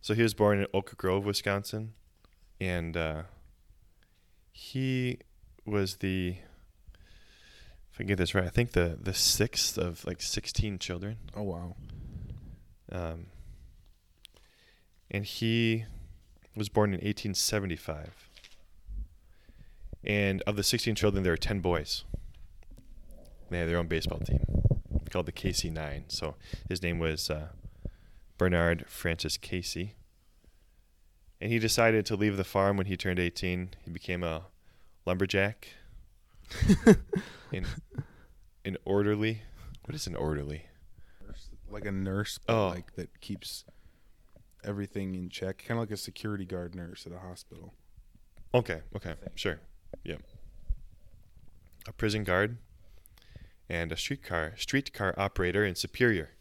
So 0.02 0.14
he 0.14 0.24
was 0.24 0.34
born 0.34 0.60
in 0.60 0.68
Oak 0.74 0.96
Grove, 0.98 1.26
Wisconsin, 1.26 1.94
and 2.60 2.96
uh, 2.96 3.24
he 4.52 5.20
was 5.66 5.98
the, 5.98 6.38
if 7.92 8.00
I 8.00 8.04
get 8.04 8.18
this 8.18 8.34
right, 8.34 8.46
I 8.46 8.50
think 8.50 8.72
the 8.72 8.98
the 9.02 9.14
sixth 9.14 9.78
of 9.78 10.06
like 10.06 10.22
sixteen 10.22 10.80
children. 10.80 11.18
Oh 11.36 11.44
wow. 11.44 11.76
Um, 12.92 13.28
and 15.12 15.26
he 15.26 15.86
was 16.56 16.70
born 16.70 16.90
in 16.90 17.00
1875. 17.00 18.27
And 20.04 20.42
of 20.44 20.56
the 20.56 20.64
16 20.64 20.96
children, 20.96 21.24
there 21.24 21.34
were 21.34 21.38
10 21.38 21.60
boys. 21.60 22.06
They 23.50 23.60
had 23.60 23.70
their 23.70 23.78
own 23.78 23.88
baseball 23.88 24.20
team 24.20 24.40
called 25.10 25.26
the 25.26 25.32
Casey 25.32 25.70
Nine. 25.70 26.06
So 26.08 26.36
his 26.70 26.82
name 26.84 27.00
was 27.00 27.30
uh, 27.30 27.48
Bernard 28.38 28.86
Francis 28.88 29.38
Casey. 29.38 29.96
And 31.40 31.52
he 31.52 31.60
decided 31.60 32.06
to 32.08 32.16
leave 32.16 32.36
the 32.38 32.44
farm 32.44 32.78
when 32.78 32.88
he 32.88 32.98
turned 32.98 33.20
18. 33.20 33.70
He 33.86 33.92
became 33.92 34.24
a 34.24 34.44
lumberjack, 35.06 35.70
an, 37.54 37.66
an 38.66 38.78
orderly. 38.86 39.42
What 39.86 39.96
is 39.96 40.08
an 40.08 40.16
orderly? 40.16 40.64
Like 41.70 41.86
a 41.86 41.92
nurse, 41.92 42.40
Oh. 42.48 42.70
like 42.70 42.96
that 42.96 43.20
keeps 43.22 43.66
everything 44.64 45.16
in 45.16 45.30
check, 45.30 45.64
kind 45.68 45.78
of 45.78 45.84
like 45.84 45.92
a 45.92 45.98
security 45.98 46.46
guard 46.46 46.74
nurse 46.76 47.06
at 47.06 47.12
a 47.14 47.20
hospital. 47.20 47.74
Okay, 48.54 48.82
okay, 48.96 49.14
sure. 49.36 49.60
Yep. 50.04 50.22
A 51.88 51.94
prison 51.94 52.24
guard 52.24 52.58
and 53.70 53.92
a 53.92 53.98
streetcar 53.98 54.54
streetcar 54.58 55.14
operator 55.18 55.66
in 55.66 55.76
Superior. 55.76 56.32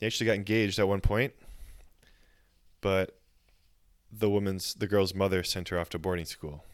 He 0.00 0.06
actually 0.06 0.26
got 0.26 0.34
engaged 0.34 0.78
at 0.78 0.88
one 0.88 1.00
point, 1.00 1.32
but 2.80 3.18
the 4.10 4.28
woman's 4.28 4.74
the 4.74 4.86
girl's 4.86 5.14
mother 5.14 5.42
sent 5.42 5.68
her 5.68 5.78
off 5.78 5.88
to 5.90 5.98
boarding 5.98 6.24
school. 6.24 6.64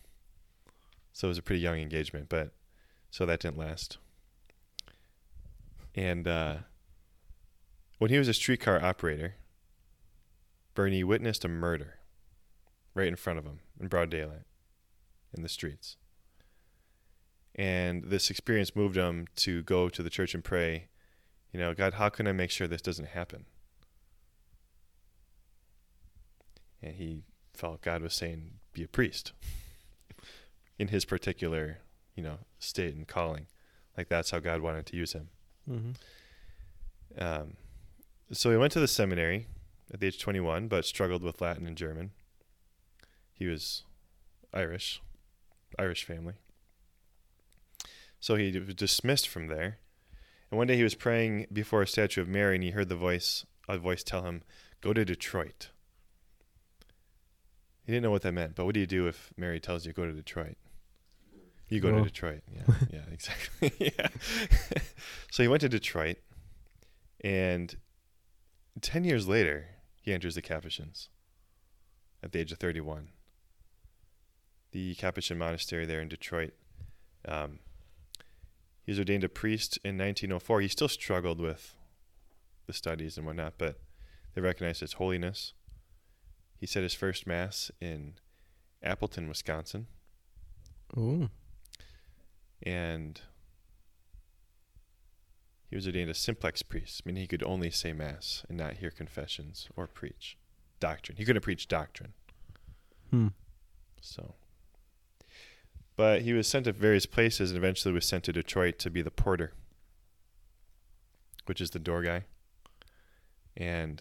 So 1.12 1.26
it 1.26 1.30
was 1.30 1.38
a 1.38 1.42
pretty 1.42 1.60
young 1.60 1.78
engagement, 1.78 2.28
but 2.28 2.52
so 3.10 3.26
that 3.26 3.40
didn't 3.40 3.58
last. 3.58 3.98
And 5.94 6.28
uh, 6.28 6.56
when 7.98 8.10
he 8.10 8.18
was 8.18 8.28
a 8.28 8.34
streetcar 8.34 8.82
operator, 8.82 9.34
Bernie 10.74 11.02
witnessed 11.02 11.44
a 11.44 11.48
murder 11.48 11.97
right 12.98 13.08
in 13.08 13.16
front 13.16 13.38
of 13.38 13.44
him 13.44 13.60
in 13.80 13.88
broad 13.88 14.10
daylight 14.10 14.42
in 15.34 15.42
the 15.42 15.48
streets. 15.48 15.96
And 17.54 18.04
this 18.04 18.30
experience 18.30 18.76
moved 18.76 18.96
him 18.96 19.26
to 19.36 19.62
go 19.62 19.88
to 19.88 20.02
the 20.02 20.10
church 20.10 20.34
and 20.34 20.44
pray, 20.44 20.88
you 21.52 21.58
know, 21.58 21.74
God, 21.74 21.94
how 21.94 22.08
can 22.08 22.26
I 22.26 22.32
make 22.32 22.50
sure 22.50 22.66
this 22.66 22.82
doesn't 22.82 23.08
happen? 23.08 23.46
And 26.82 26.94
he 26.94 27.22
felt 27.54 27.82
God 27.82 28.02
was 28.02 28.14
saying, 28.14 28.52
be 28.72 28.84
a 28.84 28.88
priest 28.88 29.32
in 30.78 30.88
his 30.88 31.04
particular, 31.04 31.78
you 32.14 32.22
know, 32.22 32.38
state 32.58 32.94
and 32.94 33.08
calling. 33.08 33.46
Like 33.96 34.08
that's 34.08 34.30
how 34.30 34.38
God 34.38 34.60
wanted 34.60 34.86
to 34.86 34.96
use 34.96 35.12
him. 35.12 35.28
Mm-hmm. 35.68 35.90
Um, 37.20 37.54
so 38.30 38.50
he 38.50 38.56
went 38.56 38.72
to 38.74 38.80
the 38.80 38.86
seminary 38.86 39.48
at 39.92 39.98
the 39.98 40.06
age 40.06 40.14
of 40.14 40.20
21, 40.20 40.68
but 40.68 40.84
struggled 40.84 41.22
with 41.22 41.40
Latin 41.40 41.66
and 41.66 41.76
German. 41.76 42.12
He 43.38 43.46
was 43.46 43.84
Irish, 44.52 45.00
Irish 45.78 46.04
family. 46.04 46.34
So 48.18 48.34
he 48.34 48.58
was 48.58 48.74
dismissed 48.74 49.28
from 49.28 49.46
there. 49.46 49.78
And 50.50 50.58
one 50.58 50.66
day 50.66 50.76
he 50.76 50.82
was 50.82 50.96
praying 50.96 51.46
before 51.52 51.82
a 51.82 51.86
statue 51.86 52.20
of 52.20 52.28
Mary, 52.28 52.56
and 52.56 52.64
he 52.64 52.70
heard 52.70 52.88
the 52.88 52.96
voice, 52.96 53.46
a 53.68 53.78
voice 53.78 54.02
tell 54.02 54.22
him, 54.22 54.42
"Go 54.80 54.92
to 54.92 55.04
Detroit." 55.04 55.68
He 57.84 57.92
didn't 57.92 58.02
know 58.02 58.10
what 58.10 58.22
that 58.22 58.32
meant, 58.32 58.54
but 58.56 58.64
what 58.64 58.74
do 58.74 58.80
you 58.80 58.86
do 58.86 59.06
if 59.06 59.32
Mary 59.36 59.60
tells 59.60 59.86
you 59.86 59.92
go 59.92 60.04
to 60.04 60.12
Detroit? 60.12 60.56
You 61.68 61.80
go 61.80 61.90
to 61.92 62.02
Detroit. 62.10 62.42
Yeah, 62.52 62.74
yeah, 62.90 63.04
exactly. 63.12 63.72
yeah. 63.98 64.08
so 65.30 65.42
he 65.42 65.48
went 65.48 65.60
to 65.60 65.68
Detroit, 65.68 66.16
and 67.22 67.76
ten 68.80 69.04
years 69.04 69.28
later, 69.28 69.66
he 70.00 70.12
enters 70.12 70.34
the 70.34 70.42
Capuchins 70.42 71.08
at 72.22 72.32
the 72.32 72.40
age 72.40 72.52
of 72.52 72.58
31. 72.58 73.10
The 74.72 74.94
Capuchin 74.96 75.38
monastery 75.38 75.86
there 75.86 76.00
in 76.00 76.08
Detroit. 76.08 76.52
Um, 77.26 77.60
he 78.84 78.92
was 78.92 78.98
ordained 78.98 79.24
a 79.24 79.28
priest 79.28 79.78
in 79.84 79.98
1904. 79.98 80.60
He 80.60 80.68
still 80.68 80.88
struggled 80.88 81.40
with 81.40 81.74
the 82.66 82.72
studies 82.72 83.16
and 83.16 83.26
whatnot, 83.26 83.54
but 83.58 83.80
they 84.34 84.40
recognized 84.40 84.80
his 84.80 84.94
holiness. 84.94 85.52
He 86.58 86.66
said 86.66 86.82
his 86.82 86.94
first 86.94 87.26
mass 87.26 87.70
in 87.80 88.14
Appleton, 88.82 89.28
Wisconsin, 89.28 89.86
Ooh. 90.96 91.28
and 92.62 93.20
he 95.68 95.76
was 95.76 95.86
ordained 95.86 96.10
a 96.10 96.14
simplex 96.14 96.62
priest, 96.62 97.04
meaning 97.04 97.20
he 97.20 97.26
could 97.26 97.42
only 97.42 97.70
say 97.70 97.92
mass 97.92 98.44
and 98.48 98.56
not 98.56 98.78
hear 98.78 98.90
confessions 98.90 99.68
or 99.76 99.86
preach 99.86 100.36
doctrine. 100.80 101.16
He 101.18 101.24
couldn't 101.24 101.42
preach 101.42 101.68
doctrine. 101.68 102.14
Hmm. 103.10 103.28
So, 104.00 104.34
but 105.98 106.22
he 106.22 106.32
was 106.32 106.46
sent 106.46 106.64
to 106.66 106.72
various 106.72 107.06
places 107.06 107.50
and 107.50 107.58
eventually 107.58 107.92
was 107.92 108.06
sent 108.06 108.22
to 108.22 108.32
Detroit 108.32 108.78
to 108.78 108.88
be 108.88 109.02
the 109.02 109.10
porter, 109.10 109.52
which 111.46 111.60
is 111.60 111.70
the 111.70 111.80
door 111.80 112.02
guy. 112.02 112.22
And 113.56 114.00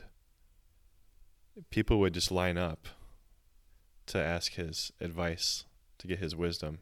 people 1.71 1.99
would 1.99 2.13
just 2.13 2.31
line 2.31 2.55
up 2.57 2.87
to 4.05 4.19
ask 4.19 4.53
his 4.53 4.91
advice, 5.01 5.65
to 5.97 6.05
get 6.07 6.19
his 6.19 6.35
wisdom, 6.35 6.79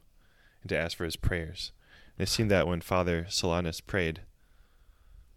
and 0.61 0.67
to 0.69 0.77
ask 0.77 0.97
for 0.97 1.05
his 1.05 1.15
prayers. 1.15 1.71
And 2.17 2.27
it 2.27 2.29
seemed 2.29 2.51
that 2.51 2.67
when 2.67 2.81
Father 2.81 3.25
Solanus 3.29 3.79
prayed, 3.79 4.21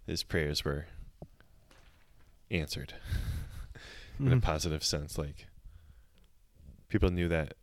his 0.06 0.24
prayers 0.24 0.64
were 0.64 0.86
answered 2.50 2.94
in 4.18 4.32
a 4.32 4.36
Mhm. 4.36 4.42
positive 4.42 4.82
sense. 4.82 5.16
Like 5.16 5.46
people 6.88 7.10
knew 7.10 7.28
that 7.28 7.54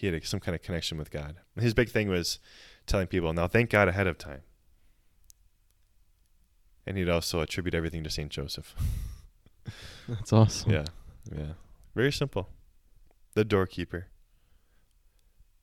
he 0.00 0.06
had 0.06 0.24
some 0.24 0.40
kind 0.40 0.54
of 0.54 0.62
connection 0.62 0.96
with 0.96 1.10
God. 1.10 1.36
His 1.58 1.74
big 1.74 1.90
thing 1.90 2.08
was 2.08 2.38
telling 2.86 3.06
people, 3.06 3.32
"Now 3.32 3.46
thank 3.46 3.68
God 3.70 3.86
ahead 3.88 4.06
of 4.06 4.16
time." 4.16 4.42
And 6.86 6.96
he'd 6.96 7.08
also 7.10 7.40
attribute 7.40 7.74
everything 7.74 8.02
to 8.04 8.10
Saint 8.10 8.30
Joseph. 8.30 8.74
That's 10.08 10.32
awesome. 10.32 10.72
Yeah, 10.72 10.84
yeah, 11.30 11.52
very 11.94 12.10
simple. 12.10 12.48
The 13.34 13.44
doorkeeper. 13.44 14.06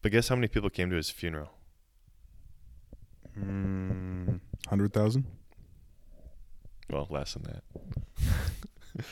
But 0.03 0.11
guess 0.11 0.27
how 0.27 0.35
many 0.35 0.47
people 0.47 0.69
came 0.69 0.89
to 0.91 0.95
his 0.95 1.09
funeral? 1.09 1.49
Mm, 3.37 4.39
Hundred 4.67 4.93
thousand. 4.93 5.25
Well, 6.89 7.07
less 7.09 7.33
than 7.33 7.43
that. 7.43 7.63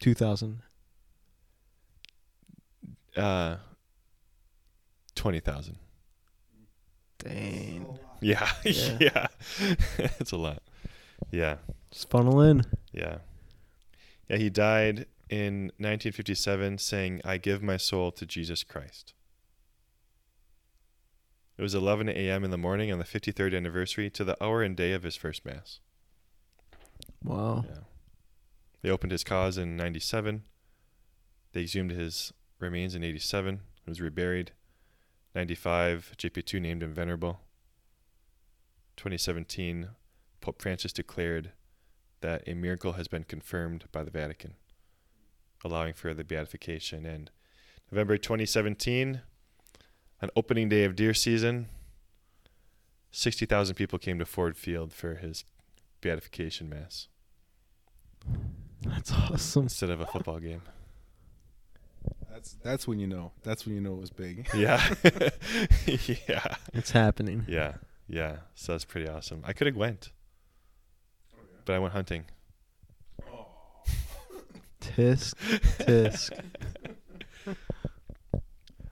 Two 0.00 0.14
thousand. 0.14 0.62
Uh, 3.16 3.56
twenty 5.14 5.40
thousand. 5.40 5.76
Dang. 7.18 7.98
Yeah, 8.20 8.48
Yeah. 8.64 8.96
yeah, 9.00 9.26
it's 9.98 10.32
a 10.32 10.36
lot. 10.36 10.62
Yeah, 11.30 11.56
Just 11.90 12.08
funnel 12.10 12.40
in. 12.40 12.62
yeah, 12.92 13.18
yeah. 14.28 14.36
He 14.36 14.48
died 14.50 15.06
in 15.28 15.64
1957, 15.78 16.78
saying, 16.78 17.20
"I 17.24 17.38
give 17.38 17.62
my 17.62 17.76
soul 17.76 18.10
to 18.12 18.26
Jesus 18.26 18.62
Christ." 18.64 19.14
It 21.58 21.62
was 21.62 21.74
11 21.74 22.08
a.m. 22.08 22.44
in 22.44 22.50
the 22.50 22.58
morning 22.58 22.90
on 22.90 22.98
the 22.98 23.04
53rd 23.04 23.56
anniversary 23.56 24.08
to 24.10 24.24
the 24.24 24.42
hour 24.42 24.62
and 24.62 24.74
day 24.76 24.92
of 24.92 25.02
his 25.02 25.16
first 25.16 25.44
mass. 25.44 25.80
Wow. 27.22 27.64
Yeah. 27.68 27.78
They 28.82 28.90
opened 28.90 29.12
his 29.12 29.22
cause 29.22 29.58
in 29.58 29.76
97. 29.76 30.42
They 31.52 31.60
exhumed 31.62 31.92
his 31.92 32.32
remains 32.62 32.94
in 32.94 33.04
87. 33.04 33.60
He 33.84 33.90
was 33.90 34.00
reburied. 34.00 34.52
95, 35.34 36.12
JP2 36.16 36.60
named 36.60 36.82
him 36.82 36.94
Venerable. 36.94 37.40
2017, 38.96 39.88
Pope 40.40 40.60
Francis 40.62 40.92
declared 40.92 41.52
that 42.20 42.42
a 42.46 42.54
miracle 42.54 42.92
has 42.92 43.08
been 43.08 43.24
confirmed 43.24 43.84
by 43.90 44.02
the 44.02 44.10
Vatican, 44.10 44.54
allowing 45.64 45.94
for 45.94 46.14
the 46.14 46.24
beatification. 46.24 47.04
And 47.04 47.30
November 47.90 48.16
2017, 48.16 49.22
on 50.22 50.30
opening 50.36 50.68
day 50.68 50.84
of 50.84 50.94
deer 50.94 51.14
season, 51.14 51.68
60,000 53.10 53.74
people 53.74 53.98
came 53.98 54.18
to 54.18 54.24
Ford 54.26 54.56
Field 54.56 54.92
for 54.92 55.16
his 55.16 55.44
beatification 56.00 56.68
mass 56.68 57.08
That's 58.82 59.12
awesome. 59.12 59.64
instead 59.64 59.90
of 59.90 60.00
a 60.00 60.06
football 60.06 60.38
game. 60.38 60.62
That's 62.42 62.54
that's 62.64 62.88
when 62.88 62.98
you 62.98 63.06
know. 63.06 63.30
That's 63.44 63.64
when 63.64 63.76
you 63.76 63.80
know 63.80 63.92
it 63.92 64.00
was 64.00 64.10
big. 64.10 64.48
Yeah. 64.52 64.82
yeah. 66.28 66.56
It's 66.74 66.90
happening. 66.90 67.44
Yeah. 67.46 67.74
Yeah. 68.08 68.38
So 68.56 68.72
that's 68.72 68.84
pretty 68.84 69.08
awesome. 69.08 69.44
I 69.46 69.52
could 69.52 69.68
have 69.68 69.76
went. 69.76 70.10
Oh, 71.32 71.38
but 71.64 71.76
I 71.76 71.78
went 71.78 71.92
hunting. 71.92 72.24
Oh. 73.30 73.46
Tisk, 74.80 75.34
tisk. 75.78 76.32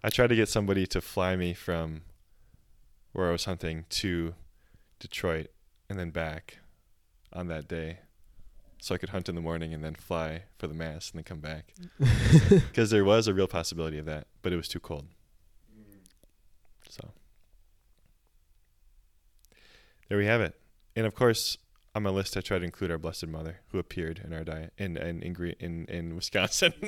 I 0.05 0.11
tried 0.11 0.29
to 0.29 0.37
get 0.37 0.49
somebody 0.49 0.87
to 0.87 1.01
fly 1.01 1.35
me 1.35 1.53
from 1.53 2.03
where 3.13 3.31
I 3.31 3.33
was 3.33 3.47
hunting 3.47 3.85
to 3.91 4.35
Detroit 5.01 5.49
and 5.89 5.99
then 5.99 6.11
back 6.11 6.59
on 7.33 7.49
that 7.49 7.67
day. 7.67 7.99
So 8.81 8.95
I 8.95 8.99
could 8.99 9.11
hunt 9.11 9.29
in 9.29 9.35
the 9.35 9.41
morning 9.41 9.75
and 9.75 9.85
then 9.85 9.95
fly 9.95 10.43
for 10.59 10.67
the 10.67 10.75
mass 10.75 11.11
and 11.11 11.19
then 11.19 11.25
come 11.25 11.41
back. 11.41 11.75
Because 12.51 12.91
there 12.91 13.05
was 13.05 13.29
a 13.29 13.35
real 13.35 13.47
possibility 13.47 13.99
of 13.99 14.07
that, 14.07 14.27
but 14.43 14.53
it 14.53 14.57
was 14.57 14.69
too 14.69 14.81
cold. 14.81 15.07
Mm. 15.79 15.99
So 16.89 17.11
there 20.09 20.19
we 20.19 20.27
have 20.27 20.41
it. 20.41 20.55
And 20.97 21.07
of 21.07 21.15
course, 21.15 21.59
on 21.95 22.03
my 22.03 22.11
list, 22.11 22.37
I 22.37 22.41
tried 22.41 22.59
to 22.61 22.65
include 22.65 22.91
our 22.91 22.99
Blessed 22.99 23.29
Mother, 23.29 23.61
who 23.69 23.79
appeared 23.79 24.21
in 24.25 24.33
our 24.33 24.45
diet 24.45 24.73
in 24.79 24.97
in 24.97 25.23
in 25.23 25.55
in, 25.61 25.85
in 25.87 26.17
Wisconsin. 26.17 26.73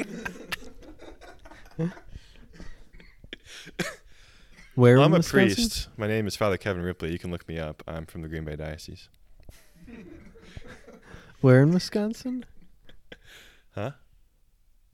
Where 4.75 4.97
well, 4.97 5.05
I'm 5.05 5.13
a 5.13 5.19
Wisconsin? 5.19 5.55
priest. 5.55 5.89
My 5.97 6.07
name 6.07 6.27
is 6.27 6.35
Father 6.35 6.57
Kevin 6.57 6.83
Ripley. 6.83 7.13
You 7.13 7.19
can 7.19 7.31
look 7.31 7.47
me 7.47 7.59
up. 7.59 7.83
I'm 7.87 8.07
from 8.07 8.23
the 8.23 8.29
Green 8.29 8.45
Bay 8.45 8.57
Diocese. 8.57 9.11
Where 11.43 11.61
in 11.63 11.73
Wisconsin? 11.73 12.45
Huh? 13.75 13.93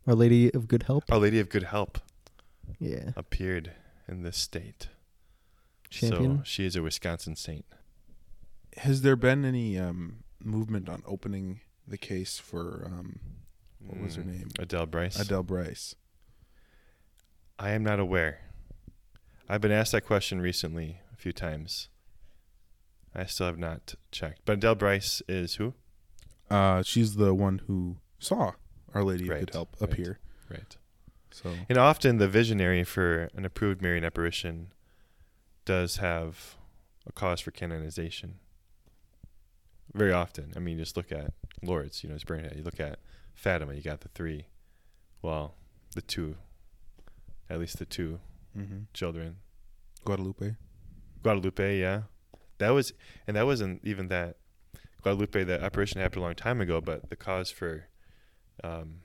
Our 0.07 0.15
Lady 0.15 0.53
of 0.55 0.67
Good 0.67 0.85
Help. 0.85 1.05
Our 1.13 1.19
Lady 1.19 1.39
of 1.41 1.49
Good 1.51 1.65
Help 1.65 1.99
Yeah. 2.81 3.11
appeared 3.17 3.73
in 4.09 4.23
this 4.23 4.37
state. 4.39 4.89
Champion. 5.91 6.39
So 6.39 6.43
she 6.45 6.65
is 6.65 6.75
a 6.77 6.83
Wisconsin 6.83 7.37
saint. 7.37 7.65
Has 8.79 9.03
there 9.03 9.17
been 9.17 9.45
any 9.45 9.79
um, 9.79 10.25
movement 10.43 10.89
on 10.89 11.03
opening 11.07 11.61
the 11.87 11.99
case 11.99 12.39
for 12.39 12.85
um, 12.87 13.21
what 13.81 14.01
was 14.01 14.15
her 14.17 14.23
Mm. 14.23 14.27
name? 14.27 14.49
Adele 14.59 14.87
Brise. 14.87 15.19
Adele 15.21 15.43
Brise. 15.45 15.95
I 17.59 17.71
am 17.71 17.83
not 17.83 18.01
aware. 18.01 18.41
I've 19.49 19.61
been 19.61 19.73
asked 19.73 19.93
that 19.93 20.05
question 20.07 20.41
recently 20.41 21.01
a 21.13 21.17
few 21.17 21.33
times. 21.33 21.89
I 23.15 23.25
still 23.25 23.47
have 23.47 23.59
not 23.59 23.95
checked. 24.13 24.43
But 24.45 24.55
Adele 24.55 24.77
Brise 24.77 25.23
is 25.29 25.57
who? 25.57 25.75
Uh, 26.51 26.83
she's 26.83 27.17
the 27.17 27.35
one 27.35 27.61
who 27.67 27.97
saw 28.19 28.53
Our 28.95 29.05
Lady 29.05 29.29
of 29.29 29.39
Good 29.41 29.51
Help 29.53 29.77
right. 29.81 29.91
appear. 29.91 30.19
Right. 30.51 30.77
So 31.31 31.53
And 31.69 31.77
often 31.79 32.19
the 32.19 32.29
visionary 32.29 32.85
for 32.85 33.29
an 33.35 33.45
approved 33.45 33.83
Marian 33.83 34.05
apparition 34.05 34.73
does 35.65 35.99
have 35.99 36.57
a 37.07 37.13
cause 37.13 37.41
for 37.41 37.51
canonization. 37.51 38.39
Very 39.95 40.13
often. 40.13 40.53
I 40.57 40.59
mean, 40.59 40.79
just 40.79 40.97
look 40.97 41.13
at 41.13 41.33
Lourdes, 41.63 42.03
you 42.03 42.09
know, 42.09 42.15
it's 42.15 42.25
Bernadette. 42.25 42.57
You 42.57 42.63
look 42.63 42.81
at 42.81 42.99
Fatima, 43.35 43.75
you 43.75 43.83
got 43.83 44.01
the 44.01 44.09
three. 44.09 44.47
Well, 45.23 45.55
the 45.95 46.03
two, 46.03 46.37
at 47.51 47.59
least 47.59 47.79
the 47.79 47.85
two 47.87 48.21
hmm 48.55 48.83
children. 48.95 49.37
Guadalupe. 50.05 50.55
Guadalupe, 51.23 51.79
yeah. 51.81 52.03
That 52.59 52.71
was, 52.71 52.93
and 53.27 53.37
that 53.37 53.47
wasn't 53.47 53.81
even 53.85 54.09
that. 54.09 54.37
Guadalupe, 55.03 55.45
the 55.45 55.63
apparition 55.63 56.01
happened 56.01 56.21
a 56.23 56.25
long 56.25 56.35
time 56.35 56.61
ago, 56.61 56.81
but 56.81 57.09
the 57.09 57.17
cause 57.17 57.51
for 57.51 57.87
um, 58.65 59.01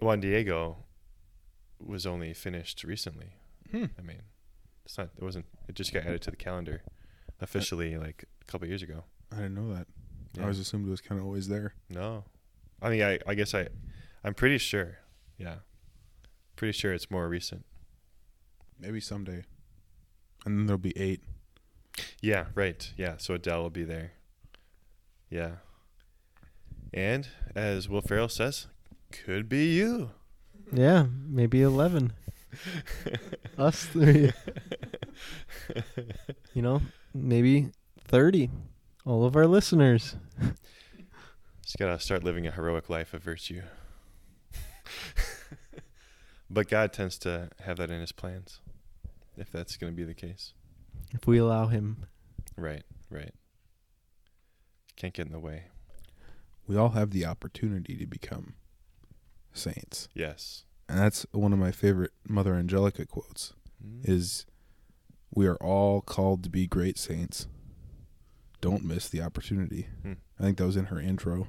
Juan 0.00 0.20
Diego 0.20 0.78
was 1.78 2.06
only 2.06 2.32
finished 2.32 2.84
recently. 2.84 3.34
Hmm. 3.70 3.86
I 3.98 4.02
mean, 4.02 4.22
it's 4.84 4.96
not. 4.98 5.10
It 5.16 5.22
wasn't. 5.22 5.46
It 5.68 5.74
just 5.74 5.92
got 5.92 6.04
added 6.04 6.22
to 6.22 6.30
the 6.30 6.36
calendar 6.36 6.82
officially 7.40 7.96
like 7.96 8.24
a 8.42 8.50
couple 8.50 8.66
years 8.66 8.82
ago. 8.82 9.04
I 9.32 9.36
didn't 9.36 9.54
know 9.54 9.72
that. 9.74 9.86
Yeah. 10.34 10.40
I 10.40 10.44
always 10.44 10.58
assumed 10.58 10.86
it 10.86 10.90
was 10.90 11.00
kind 11.00 11.20
of 11.20 11.26
always 11.26 11.48
there. 11.48 11.74
no, 11.88 12.24
I 12.82 12.90
mean, 12.90 13.02
I. 13.02 13.18
I 13.26 13.34
guess 13.34 13.54
I. 13.54 13.68
I'm 14.24 14.34
pretty 14.34 14.58
sure. 14.58 14.98
Yeah. 15.38 15.56
Pretty 16.56 16.72
sure 16.72 16.92
it's 16.92 17.10
more 17.10 17.28
recent. 17.28 17.64
Maybe 18.78 19.00
someday. 19.00 19.44
And 20.44 20.58
then 20.58 20.66
there'll 20.66 20.78
be 20.78 20.96
eight. 20.98 21.22
Yeah, 22.20 22.46
right. 22.54 22.92
Yeah, 22.96 23.16
so 23.18 23.34
Adele 23.34 23.62
will 23.62 23.70
be 23.70 23.84
there. 23.84 24.12
Yeah. 25.30 25.56
And 26.92 27.28
as 27.54 27.88
Will 27.88 28.00
Ferrell 28.00 28.28
says, 28.28 28.66
could 29.12 29.48
be 29.48 29.72
you. 29.74 30.10
Yeah, 30.72 31.06
maybe 31.28 31.62
eleven. 31.62 32.12
Us 33.58 33.84
three. 33.86 34.32
You 36.52 36.62
know, 36.62 36.82
maybe 37.14 37.70
thirty. 38.04 38.50
All 39.06 39.24
of 39.24 39.36
our 39.36 39.46
listeners. 39.46 40.16
Just 41.62 41.78
gotta 41.78 41.98
start 42.00 42.24
living 42.24 42.46
a 42.46 42.50
heroic 42.50 42.90
life 42.90 43.14
of 43.14 43.22
virtue. 43.22 43.62
but 46.50 46.68
God 46.68 46.92
tends 46.92 47.18
to 47.18 47.50
have 47.60 47.76
that 47.78 47.90
in 47.90 48.00
his 48.00 48.12
plans, 48.12 48.60
if 49.36 49.50
that's 49.50 49.76
gonna 49.76 49.92
be 49.92 50.04
the 50.04 50.14
case. 50.14 50.54
If 51.12 51.26
we 51.26 51.38
allow 51.38 51.66
him. 51.66 52.06
Right, 52.56 52.82
right. 53.10 53.32
Can't 55.00 55.14
get 55.14 55.24
in 55.26 55.32
the 55.32 55.38
way. 55.40 55.62
We 56.66 56.76
all 56.76 56.90
have 56.90 57.10
the 57.10 57.24
opportunity 57.24 57.96
to 57.96 58.06
become 58.06 58.52
saints. 59.54 60.08
Yes. 60.12 60.64
And 60.90 60.98
that's 60.98 61.24
one 61.32 61.54
of 61.54 61.58
my 61.58 61.70
favorite 61.72 62.10
Mother 62.28 62.54
Angelica 62.54 63.06
quotes 63.06 63.54
Mm. 63.82 64.06
is 64.06 64.44
we 65.34 65.46
are 65.46 65.56
all 65.56 66.02
called 66.02 66.44
to 66.44 66.50
be 66.50 66.66
great 66.66 66.98
saints. 66.98 67.46
Don't 68.60 68.84
miss 68.84 69.08
the 69.08 69.22
opportunity. 69.22 69.88
Hmm. 70.02 70.12
I 70.38 70.42
think 70.42 70.58
that 70.58 70.66
was 70.66 70.76
in 70.76 70.86
her 70.86 71.00
intro. 71.00 71.46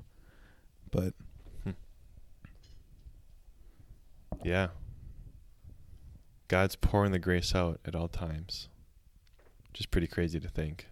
But 0.91 1.13
Yeah. 4.43 4.69
God's 6.47 6.77
pouring 6.77 7.11
the 7.11 7.19
grace 7.19 7.53
out 7.53 7.81
at 7.83 7.95
all 7.95 8.07
times. 8.07 8.69
Just 9.73 9.91
pretty 9.91 10.07
crazy 10.07 10.39
to 10.39 10.47
think. 10.47 10.87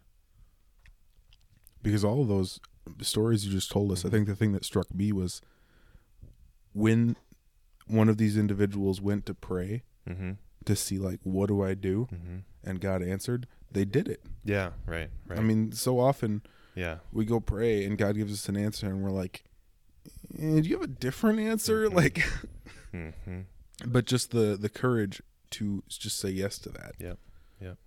Because 1.84 2.04
all 2.04 2.22
of 2.22 2.28
those 2.28 2.60
stories 3.02 3.46
you 3.46 3.52
just 3.52 3.72
told 3.72 3.92
us, 3.92 4.04
I 4.06 4.10
think 4.10 4.28
the 4.28 4.36
thing 4.36 4.52
that 4.54 4.66
struck 4.66 4.94
me 4.94 5.12
was 5.12 5.42
when 6.74 7.16
one 7.88 8.10
of 8.10 8.18
these 8.18 8.38
individuals 8.38 9.02
went 9.02 9.26
to 9.28 9.34
pray 9.34 9.84
Mm-hmm. 10.10 10.32
to 10.66 10.76
see 10.76 10.98
like 10.98 11.20
what 11.24 11.48
do 11.50 11.62
I 11.64 11.76
do 11.76 12.08
Mm-hmm. 12.12 12.38
and 12.64 12.82
God 12.82 13.04
answered, 13.04 13.46
they 13.72 13.86
did 13.86 14.08
it. 14.08 14.24
Yeah, 14.44 14.72
right, 14.88 15.10
right. 15.28 15.38
I 15.38 15.42
mean, 15.44 15.72
so 15.72 16.00
often 16.00 16.42
yeah. 16.74 16.98
we 17.14 17.26
go 17.26 17.40
pray 17.40 17.86
and 17.86 17.96
God 17.98 18.16
gives 18.16 18.34
us 18.34 18.50
an 18.50 18.58
answer 18.58 18.88
and 18.88 19.04
we're 19.04 19.12
like, 19.12 19.44
eh, 20.40 20.62
do 20.62 20.68
you 20.68 20.76
have 20.80 20.84
a 20.84 20.88
different 20.88 21.40
answer? 21.40 21.88
Mhm. 21.90 21.94
Like, 21.94 22.24
Mm-hmm. 22.94 23.42
but 23.86 24.06
just 24.06 24.32
the 24.32 24.58
the 24.60 24.70
courage 24.70 25.22
to 25.52 25.84
just 25.88 26.18
say 26.18 26.30
yes 26.30 26.58
to 26.60 26.70
that. 26.70 26.94
Yep, 27.00 27.20
yep. 27.62 27.78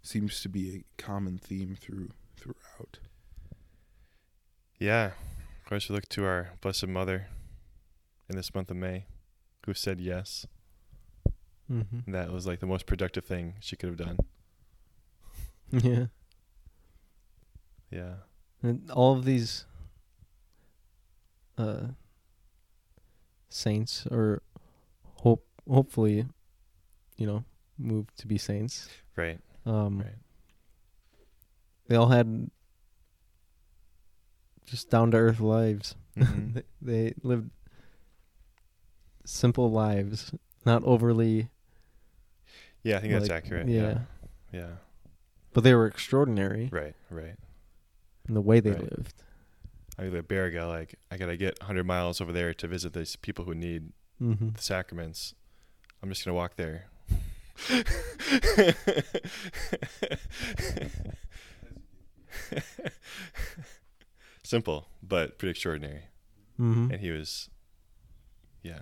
Seems 0.00 0.40
to 0.40 0.48
be 0.48 0.74
a 0.74 1.02
common 1.02 1.36
theme 1.36 1.76
through 1.78 2.08
throughout. 2.38 2.98
Yeah. 4.82 5.12
Of 5.62 5.68
course, 5.68 5.88
we 5.88 5.94
look 5.94 6.08
to 6.10 6.24
our 6.24 6.50
Blessed 6.60 6.88
Mother 6.88 7.28
in 8.28 8.36
this 8.36 8.52
month 8.54 8.68
of 8.70 8.76
May, 8.76 9.06
who 9.64 9.74
said 9.74 10.00
yes. 10.00 10.44
Mm-hmm. 11.70 12.10
That 12.10 12.32
was 12.32 12.46
like 12.48 12.58
the 12.58 12.66
most 12.66 12.84
productive 12.86 13.24
thing 13.24 13.54
she 13.60 13.76
could 13.76 13.88
have 13.88 13.98
done. 13.98 14.18
Yeah. 15.70 16.06
Yeah. 17.90 18.14
And 18.62 18.90
all 18.90 19.14
of 19.16 19.24
these 19.24 19.64
uh 21.56 21.86
saints 23.48 24.06
or 24.10 24.42
hope 25.22 25.46
hopefully, 25.66 26.26
you 27.16 27.26
know, 27.26 27.44
move 27.78 28.14
to 28.16 28.26
be 28.26 28.36
saints. 28.36 28.88
Right. 29.16 29.38
Um 29.64 30.00
Right. 30.00 30.18
they 31.88 31.96
all 31.96 32.08
had 32.08 32.50
just 34.72 34.88
down 34.90 35.10
to 35.12 35.16
earth 35.18 35.38
lives. 35.40 35.94
Mhm. 36.16 36.54
they, 36.54 36.62
they 36.82 37.14
lived 37.22 37.50
simple 39.24 39.70
lives, 39.70 40.32
not 40.66 40.82
overly 40.84 41.48
yeah, 42.82 42.96
I 42.96 43.00
think 43.00 43.12
that's 43.12 43.30
accurate. 43.30 43.68
Yeah. 43.68 43.80
Yeah. 43.82 43.98
Yeah. 44.52 44.70
But 45.52 45.62
they 45.62 45.72
were 45.74 45.86
extraordinary 45.86 46.68
Right. 46.72 46.94
Right. 47.10 47.36
in 48.26 48.34
the 48.34 48.40
way 48.40 48.58
they 48.60 48.70
Right. 48.72 48.80
lived. 48.90 49.22
I 49.98 50.04
like 50.04 50.26
Baraga, 50.26 50.66
like 50.66 50.96
I 51.10 51.16
gotta 51.18 51.36
get 51.36 51.58
100 51.60 51.84
miles 51.84 52.20
over 52.20 52.32
there 52.32 52.52
to 52.54 52.66
visit 52.66 52.92
these 52.94 53.14
people 53.16 53.44
who 53.44 53.54
need 53.54 53.92
Mm-hmm. 54.20 54.48
the 54.56 54.62
sacraments. 54.62 55.34
I'm 56.02 56.08
just 56.08 56.24
gonna 56.24 56.34
walk 56.34 56.56
there. 56.56 56.86
Simple, 64.44 64.88
but 65.02 65.38
pretty 65.38 65.50
extraordinary. 65.52 66.04
Mm-hmm. 66.60 66.90
And 66.90 67.00
he 67.00 67.10
was, 67.10 67.48
yeah, 68.62 68.80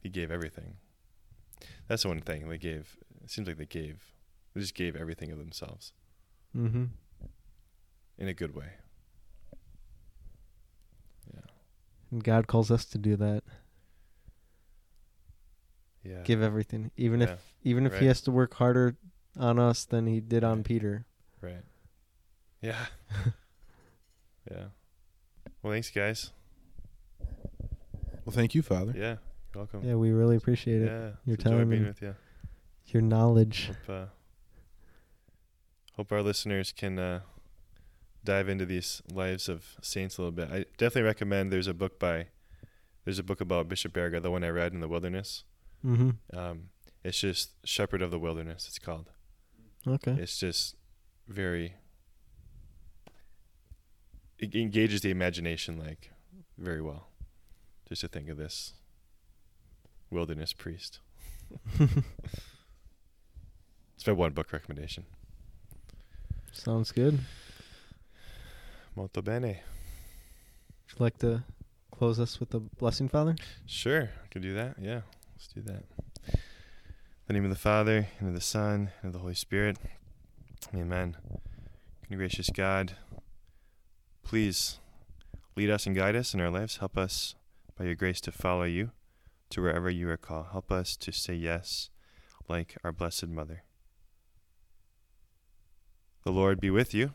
he 0.00 0.08
gave 0.08 0.30
everything. 0.30 0.76
That's 1.88 2.02
the 2.02 2.08
one 2.08 2.20
thing 2.20 2.48
they 2.48 2.58
gave. 2.58 2.96
It 3.24 3.30
seems 3.30 3.46
like 3.48 3.56
they 3.58 3.66
gave, 3.66 4.02
they 4.54 4.60
just 4.60 4.74
gave 4.74 4.96
everything 4.96 5.30
of 5.30 5.38
themselves 5.38 5.92
Mm-hmm. 6.56 6.84
in 8.18 8.28
a 8.28 8.32
good 8.34 8.54
way. 8.56 8.70
Yeah, 11.34 11.40
and 12.10 12.24
God 12.24 12.46
calls 12.46 12.70
us 12.70 12.84
to 12.86 12.98
do 12.98 13.16
that. 13.16 13.42
Yeah. 16.02 16.22
Give 16.24 16.40
everything, 16.42 16.90
even 16.96 17.20
Yeah, 17.20 17.32
if 17.32 17.54
even 17.62 17.84
if 17.86 17.92
right. 17.92 18.02
he 18.02 18.06
has 18.08 18.20
to 18.22 18.30
work 18.30 18.54
harder 18.54 18.96
on 19.38 19.58
us 19.58 19.84
than 19.84 20.06
he 20.06 20.20
did 20.20 20.44
on 20.44 20.58
Right. 20.58 20.64
Peter. 20.64 21.06
Right. 21.42 21.64
Yeah. 22.62 22.86
yeah. 24.50 24.64
Well, 25.62 25.72
thanks, 25.72 25.90
guys. 25.90 26.30
Well, 28.24 28.34
thank 28.34 28.54
you, 28.54 28.62
Father. 28.62 28.92
Yeah, 28.96 29.16
you're 29.54 29.62
welcome. 29.62 29.82
Yeah, 29.84 29.94
we 29.94 30.10
really 30.10 30.36
appreciate 30.36 30.82
it. 30.82 30.86
Yeah, 30.86 31.10
Your 31.24 31.34
it's 31.34 31.44
a 31.44 31.48
joy 31.48 31.58
time 31.58 31.70
being 31.70 31.86
with 31.86 32.02
you. 32.02 32.14
Your 32.86 33.02
knowledge. 33.02 33.68
Hope, 33.86 33.88
uh, 33.88 34.06
hope 35.94 36.12
our 36.12 36.22
listeners 36.22 36.72
can 36.72 36.98
uh, 36.98 37.20
dive 38.24 38.48
into 38.48 38.66
these 38.66 39.02
lives 39.12 39.48
of 39.48 39.76
saints 39.80 40.18
a 40.18 40.22
little 40.22 40.32
bit. 40.32 40.50
I 40.50 40.64
definitely 40.76 41.02
recommend. 41.02 41.52
There's 41.52 41.66
a 41.66 41.74
book 41.74 41.98
by, 41.98 42.26
there's 43.04 43.18
a 43.18 43.22
book 43.22 43.40
about 43.40 43.68
Bishop 43.68 43.92
Baraga, 43.92 44.22
the 44.22 44.30
one 44.30 44.44
I 44.44 44.48
read 44.48 44.72
in 44.72 44.80
the 44.80 44.88
wilderness. 44.88 45.44
Mm-hmm. 45.84 46.36
Um, 46.36 46.70
it's 47.04 47.20
just 47.20 47.50
Shepherd 47.64 48.02
of 48.02 48.10
the 48.10 48.18
Wilderness. 48.18 48.66
It's 48.68 48.78
called. 48.78 49.10
Okay. 49.86 50.16
It's 50.18 50.38
just 50.38 50.74
very. 51.28 51.74
It 54.38 54.54
engages 54.54 55.00
the 55.00 55.10
imagination 55.10 55.78
like 55.78 56.10
very 56.58 56.82
well. 56.82 57.08
Just 57.88 58.00
to 58.02 58.08
think 58.08 58.28
of 58.28 58.36
this 58.36 58.74
wilderness 60.10 60.52
priest. 60.52 61.00
It's 63.96 64.06
my 64.06 64.12
one 64.12 64.32
book 64.32 64.52
recommendation. 64.52 65.04
Sounds 66.52 66.92
good. 66.92 67.14
Would 67.14 67.22
Molto 68.94 69.22
bene. 69.22 69.46
Would 69.46 69.56
you 70.90 70.96
like 70.98 71.18
to 71.18 71.42
close 71.90 72.20
us 72.20 72.38
with 72.38 72.50
the 72.50 72.60
blessing, 72.60 73.08
Father? 73.08 73.36
Sure, 73.64 74.02
I 74.02 74.26
could 74.30 74.42
do 74.42 74.54
that. 74.54 74.76
Yeah, 74.78 75.00
let's 75.34 75.48
do 75.48 75.62
that. 75.62 75.84
In 76.28 76.38
the 77.26 77.32
name 77.32 77.44
of 77.44 77.50
the 77.50 77.56
Father, 77.56 78.06
and 78.20 78.28
of 78.28 78.34
the 78.34 78.40
Son, 78.40 78.90
and 79.00 79.08
of 79.08 79.12
the 79.14 79.18
Holy 79.18 79.34
Spirit. 79.34 79.78
Amen. 80.74 81.16
Good 82.08 82.18
gracious 82.18 82.50
God, 82.50 82.92
please 84.26 84.80
lead 85.54 85.70
us 85.70 85.86
and 85.86 85.94
guide 85.94 86.16
us 86.16 86.34
in 86.34 86.40
our 86.40 86.50
lives. 86.50 86.78
Help 86.78 86.98
us 86.98 87.36
by 87.78 87.84
your 87.84 87.94
grace 87.94 88.20
to 88.22 88.32
follow 88.32 88.64
you 88.64 88.90
to 89.50 89.62
wherever 89.62 89.88
you 89.88 90.10
are 90.10 90.16
called. 90.16 90.46
Help 90.50 90.72
us 90.72 90.96
to 90.96 91.12
say 91.12 91.34
yes 91.34 91.90
like 92.48 92.76
our 92.82 92.90
Blessed 92.90 93.28
Mother. 93.28 93.62
The 96.24 96.32
Lord 96.32 96.60
be 96.60 96.70
with 96.70 96.92
you. 96.92 97.12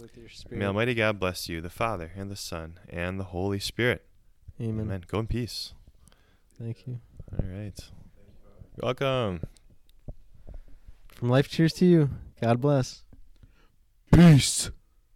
With 0.00 0.16
your 0.16 0.28
May 0.56 0.66
Almighty 0.66 0.94
God 0.94 1.18
bless 1.18 1.48
you, 1.48 1.60
the 1.60 1.68
Father, 1.70 2.12
and 2.16 2.30
the 2.30 2.36
Son, 2.36 2.78
and 2.88 3.18
the 3.18 3.24
Holy 3.24 3.58
Spirit. 3.58 4.04
Amen. 4.60 4.86
Amen. 4.86 5.04
Go 5.08 5.18
in 5.18 5.26
peace. 5.26 5.74
Thank 6.60 6.86
you. 6.86 7.00
All 7.32 7.44
right. 7.44 7.78
Welcome. 8.80 9.42
From 11.16 11.28
Life 11.28 11.48
Cheers 11.48 11.72
to 11.74 11.84
you. 11.84 12.10
God 12.40 12.60
bless. 12.60 13.02
Peace. 14.12 14.70